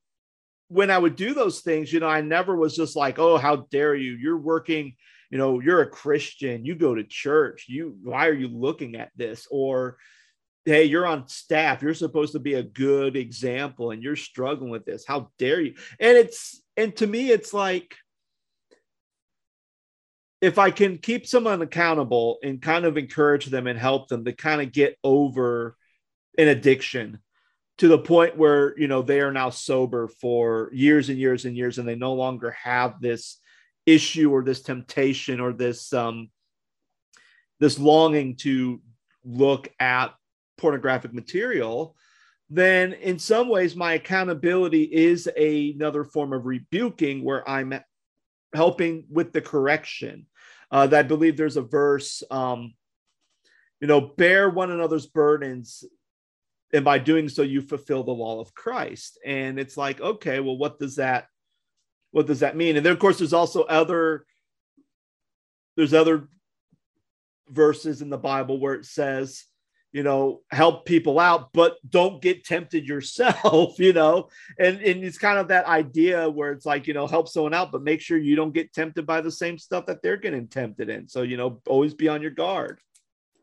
[0.73, 3.67] when I would do those things, you know, I never was just like, oh, how
[3.69, 4.13] dare you?
[4.13, 4.95] You're working,
[5.29, 7.65] you know, you're a Christian, you go to church.
[7.69, 9.47] You why are you looking at this?
[9.51, 9.97] Or
[10.65, 14.83] hey, you're on staff, you're supposed to be a good example and you're struggling with
[14.85, 15.05] this.
[15.07, 15.75] How dare you?
[15.99, 17.95] And it's and to me, it's like
[20.41, 24.33] if I can keep someone accountable and kind of encourage them and help them to
[24.33, 25.77] kind of get over
[26.37, 27.19] an addiction
[27.77, 31.55] to the point where you know they are now sober for years and years and
[31.55, 33.37] years and they no longer have this
[33.85, 36.29] issue or this temptation or this um
[37.59, 38.81] this longing to
[39.23, 40.13] look at
[40.57, 41.95] pornographic material
[42.49, 47.73] then in some ways my accountability is a, another form of rebuking where i'm
[48.53, 50.27] helping with the correction
[50.71, 52.73] uh, that i believe there's a verse um
[53.81, 55.83] you know bear one another's burdens
[56.73, 59.19] and by doing so you fulfill the law of christ.
[59.25, 61.27] And it's like okay well what does that
[62.11, 62.75] what does that mean?
[62.75, 64.25] And then of course there's also other
[65.77, 66.27] there's other
[67.49, 69.43] verses in the bible where it says
[69.91, 74.29] you know help people out but don't get tempted yourself you know?
[74.57, 77.71] And, and it's kind of that idea where it's like you know help someone out
[77.71, 80.89] but make sure you don't get tempted by the same stuff that they're getting tempted
[80.89, 81.07] in.
[81.07, 82.79] So you know always be on your guard.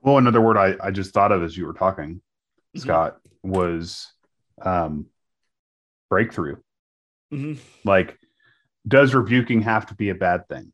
[0.03, 2.23] Well, another word I, I just thought of as you were talking,
[2.77, 2.81] Mhm.
[2.81, 4.13] Scott, was
[4.63, 5.07] um,
[6.09, 6.57] breakthrough.
[7.33, 7.59] Mhm.
[7.85, 8.19] Like,
[8.87, 10.73] does rebuking have to be a bad thing?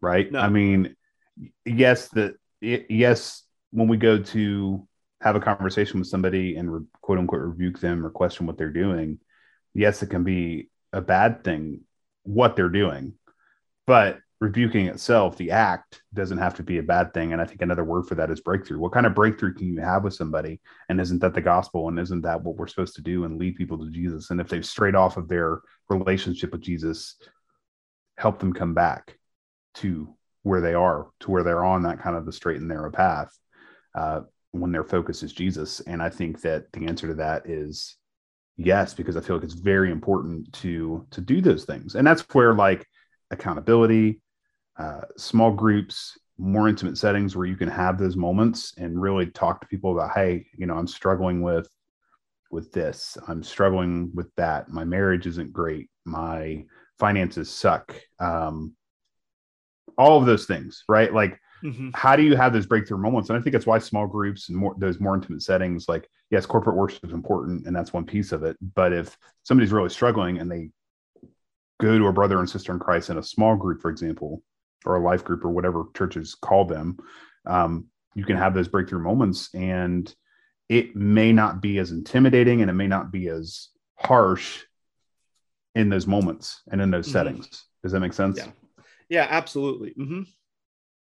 [0.00, 0.30] Right?
[0.30, 0.40] No.
[0.40, 0.94] I mean,
[1.64, 4.86] yes, the yes, when we go to
[5.20, 8.70] have a conversation with somebody and re- quote unquote rebuke them or question what they're
[8.70, 9.18] doing,
[9.72, 11.80] yes, it can be a bad thing
[12.24, 13.14] what they're doing.
[13.86, 17.32] But rebuking itself, the act doesn't have to be a bad thing.
[17.32, 18.78] And I think another word for that is breakthrough.
[18.78, 20.60] What kind of breakthrough can you have with somebody?
[20.90, 21.88] And isn't that the gospel?
[21.88, 24.30] And isn't that what we're supposed to do and lead people to Jesus?
[24.30, 27.16] And if they've strayed off of their relationship with Jesus,
[28.18, 29.18] help them come back
[29.76, 32.90] to where they are, to where they're on that kind of the straight and narrow
[32.90, 33.36] path
[33.94, 34.20] uh,
[34.52, 35.80] when their focus is Jesus.
[35.80, 37.96] And I think that the answer to that is
[38.58, 41.94] yes, because I feel like it's very important to to do those things.
[41.94, 42.86] And that's where like
[43.30, 44.20] accountability,
[44.78, 49.60] uh, small groups, more intimate settings where you can have those moments and really talk
[49.60, 51.68] to people about, hey, you know, I'm struggling with
[52.50, 53.18] with this.
[53.26, 54.68] I'm struggling with that.
[54.68, 55.90] My marriage isn't great.
[56.04, 56.64] My
[56.98, 57.94] finances suck.
[58.20, 58.74] Um,
[59.98, 61.12] all of those things, right?
[61.12, 61.90] Like, Mhm.
[61.94, 63.30] how do you have those breakthrough moments?
[63.30, 66.46] And I think that's why small groups and more those more intimate settings, like yes,
[66.46, 68.56] corporate worship is important, and that's one piece of it.
[68.74, 70.70] But if somebody's really struggling and they
[71.80, 74.42] go to a brother and sister in Christ in a small group, for example,
[74.84, 76.98] or a life group or whatever churches call them,
[77.46, 80.14] um, you can have those breakthrough moments, and
[80.68, 84.62] it may not be as intimidating and it may not be as harsh
[85.74, 87.12] in those moments and in those Mhm.
[87.12, 87.64] settings.
[87.82, 88.38] Does that make sense?
[88.38, 88.50] Yeah.
[89.08, 89.92] Yeah, absolutely.
[89.92, 90.22] hmm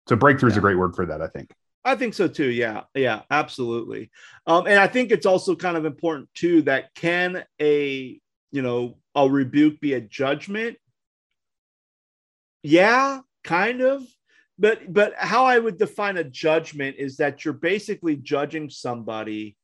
[0.07, 0.59] So breakthrough is Yeah.
[0.59, 1.51] a great word for that, I think.
[1.83, 2.49] I think so too.
[2.49, 4.11] Yeah, yeah, absolutely.
[4.45, 8.19] Um, and I think it's also kind of important too that can a
[8.51, 10.77] you know a rebuke be a judgment?
[12.63, 14.03] Yeah, kind of.
[14.59, 19.57] But but how I would define a judgment is that you're basically judging somebody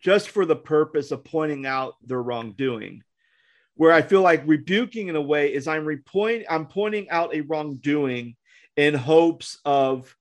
[0.00, 3.02] just for the purpose of pointing out their wrongdoing.
[3.74, 7.42] Where I feel like rebuking in a way is I'm repoint I'm pointing out a
[7.42, 8.36] wrongdoing
[8.76, 10.14] in hopes of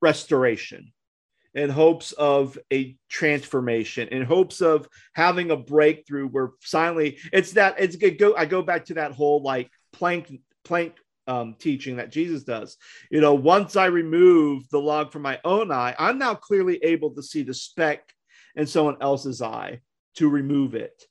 [0.00, 0.92] restoration
[1.54, 7.74] in hopes of a transformation in hopes of having a breakthrough where finally it's that
[7.78, 10.32] it's good go i go back to that whole like plank
[10.64, 10.94] plank
[11.26, 12.76] um, teaching that jesus does
[13.10, 17.10] you know once i remove the log from my own eye i'm now clearly able
[17.10, 18.12] to see the speck
[18.56, 19.80] in someone else's eye
[20.14, 21.04] to remove it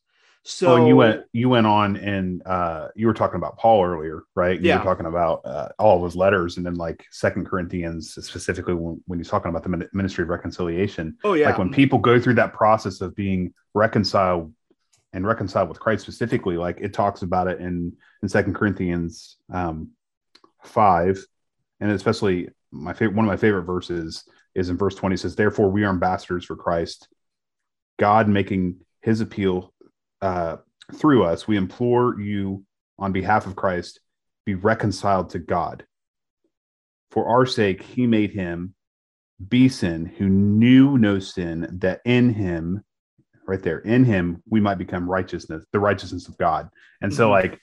[0.43, 4.23] so well, you went you went on and uh, you were talking about Paul earlier,
[4.35, 4.59] right?
[4.59, 4.79] You Yeah.
[4.79, 9.01] were talking about uh, all of his letters, and then like Second Corinthians, specifically when,
[9.05, 11.17] when he's talking about the ministry of reconciliation.
[11.23, 14.53] oh yeah Like when people go through that process of being reconciled
[15.13, 19.91] and reconciled with Christ specifically, like it talks about it in in Second Corinthians um,
[20.63, 21.25] five,
[21.79, 25.17] and especially my favorite one of my favorite verses is in verse twenty.
[25.17, 27.07] Says, "Therefore, we are ambassadors for Christ,
[27.97, 29.73] God making His appeal
[30.21, 30.57] uh,
[30.93, 31.47] through us.
[31.47, 32.63] We implore you
[32.99, 34.01] on behalf of Christ,
[34.45, 35.85] be reconciled to God.
[37.11, 38.75] For our sake, He made Him
[39.47, 42.83] be sin who knew no sin, that in Him."
[43.49, 46.69] Right there, in him, we might become righteousness, the righteousness of God.
[47.01, 47.31] And so, Mhm.
[47.31, 47.59] like,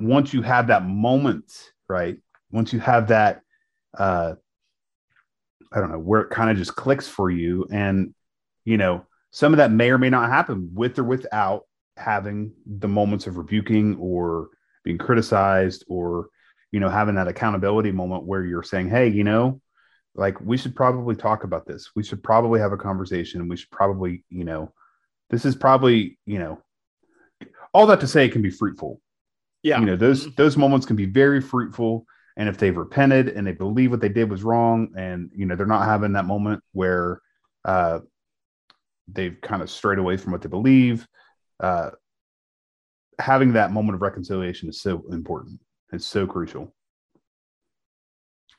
[0.00, 1.52] once you have that moment,
[1.88, 2.20] right?
[2.50, 3.40] Once you have that,
[3.96, 4.34] uh,
[5.70, 8.12] I don't know, where it kind of just clicks for you, and
[8.64, 11.62] you know, some of that may or may not happen with or without
[11.96, 14.48] having the moments of rebuking or
[14.82, 16.28] being criticized or
[16.72, 19.60] you know having that accountability moment where you're saying, hey, you know,
[20.16, 21.90] like we should probably talk about this.
[21.94, 23.46] We should probably have a conversation.
[23.46, 24.72] We should probably, you know,
[25.30, 26.60] this is probably, you know,
[27.72, 29.00] all that to say it can be fruitful.
[29.62, 29.80] Yeah.
[29.80, 30.36] You know those Mhm.
[30.36, 32.06] those moments can be very fruitful.
[32.36, 35.56] And if they've repented and they believe what they did was wrong and you know
[35.56, 37.20] they're not having that moment where
[37.64, 38.00] uh
[39.08, 41.06] they've kind of strayed away from what they believe
[41.60, 41.90] uh
[43.18, 45.60] having that moment of reconciliation is so important.
[45.92, 46.74] It's so crucial.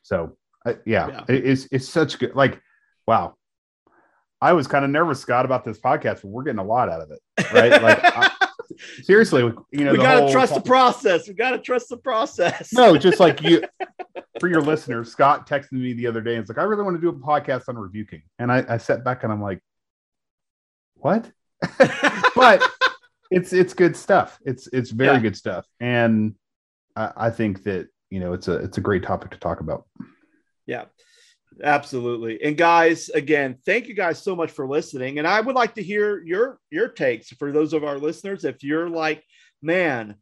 [0.04, 1.24] So uh, yeah, Yeah.
[1.28, 2.62] It, it's it's such good like
[3.08, 3.36] wow
[4.42, 7.02] i was kind of nervous scott about this podcast but we're getting a lot out
[7.02, 7.20] of it
[7.54, 8.32] right like I,
[9.04, 11.28] seriously you know we gotta trust the process.
[11.28, 12.74] We gotta trust the process.
[12.74, 13.64] no, just like you,
[14.40, 16.98] for your listeners, Scott texted me the other day and it's like, I really want
[16.98, 18.24] to do a podcast on rebuking.
[18.40, 19.62] And I, I sat back and I'm like,
[20.96, 21.32] what?
[22.36, 22.64] but
[23.32, 24.40] it's it's good stuff.
[24.46, 25.22] It's it's very Yeah.
[25.22, 25.66] good stuff.
[25.80, 26.36] And
[26.96, 29.86] I, I think that you know it's a it's a great topic to talk about.
[30.66, 30.86] Yeah,
[31.64, 32.42] absolutely.
[32.44, 35.20] And guys, again, thank you guys so much for listening.
[35.20, 38.44] And I would like to hear your your takes for those of our listeners.
[38.44, 39.24] If you're like,
[39.62, 40.16] man,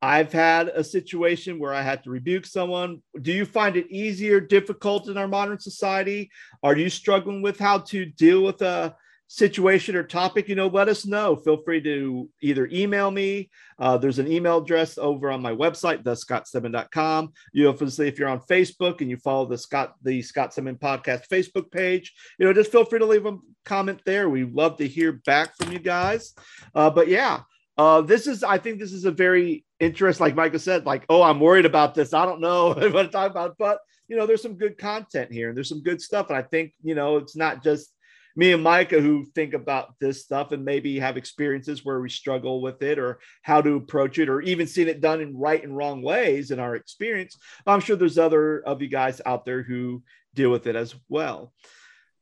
[0.00, 3.02] I've had a situation where I had to rebuke someone.
[3.20, 6.30] Do you find it easier, difficult in our modern society?
[6.62, 8.94] Are you struggling with how to deal with a
[9.28, 11.36] situation or topic, you know, let us know.
[11.36, 13.50] Feel free to either email me.
[13.78, 17.32] Uh, there's an email address over on my website, thescottstedman.com.
[17.52, 21.28] You obviously, if you're on Facebook and you follow the Scott, the Scott Stedman podcast
[21.28, 24.30] Facebook page, you know, just feel free to leave a comment there.
[24.30, 26.34] We love to hear back from you guys.
[26.74, 27.42] Uh, but yeah,
[27.76, 31.22] uh, this is, I think this is a very interesting, like Micah said, like, oh,
[31.22, 32.14] I'm worried about this.
[32.14, 35.48] I don't know what to talk about, but you know, there's some good content here
[35.48, 36.30] and there's some good stuff.
[36.30, 37.92] And I think, you know, it's not just
[38.38, 42.62] me and Micah who think about this stuff and maybe have experiences where we struggle
[42.62, 45.76] with it or how to approach it or even seen it done in right and
[45.76, 47.36] wrong ways in our experience.
[47.66, 50.04] I'm sure there's other of you guys out there who
[50.36, 51.52] deal with it as well.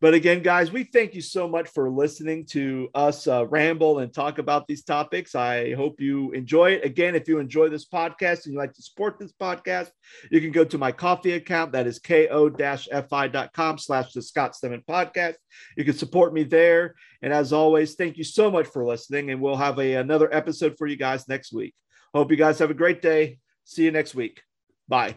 [0.00, 4.12] But again, guys, we thank you so much for listening to us uh, ramble and
[4.12, 5.34] talk about these topics.
[5.34, 6.84] I hope you enjoy it.
[6.84, 9.88] Again, if you enjoy this podcast and you like to support this podcast,
[10.30, 11.72] you can go to my Ko-fi account.
[11.72, 15.36] That is ko-fi.com slash the Scott Stedman podcast.
[15.78, 16.94] You can support me there.
[17.22, 19.30] And as always, thank you so much for listening.
[19.30, 21.74] And we'll have a, another episode for you guys next week.
[22.14, 23.38] Hope you guys have a great day.
[23.64, 24.42] See you next week.
[24.88, 25.16] Bye.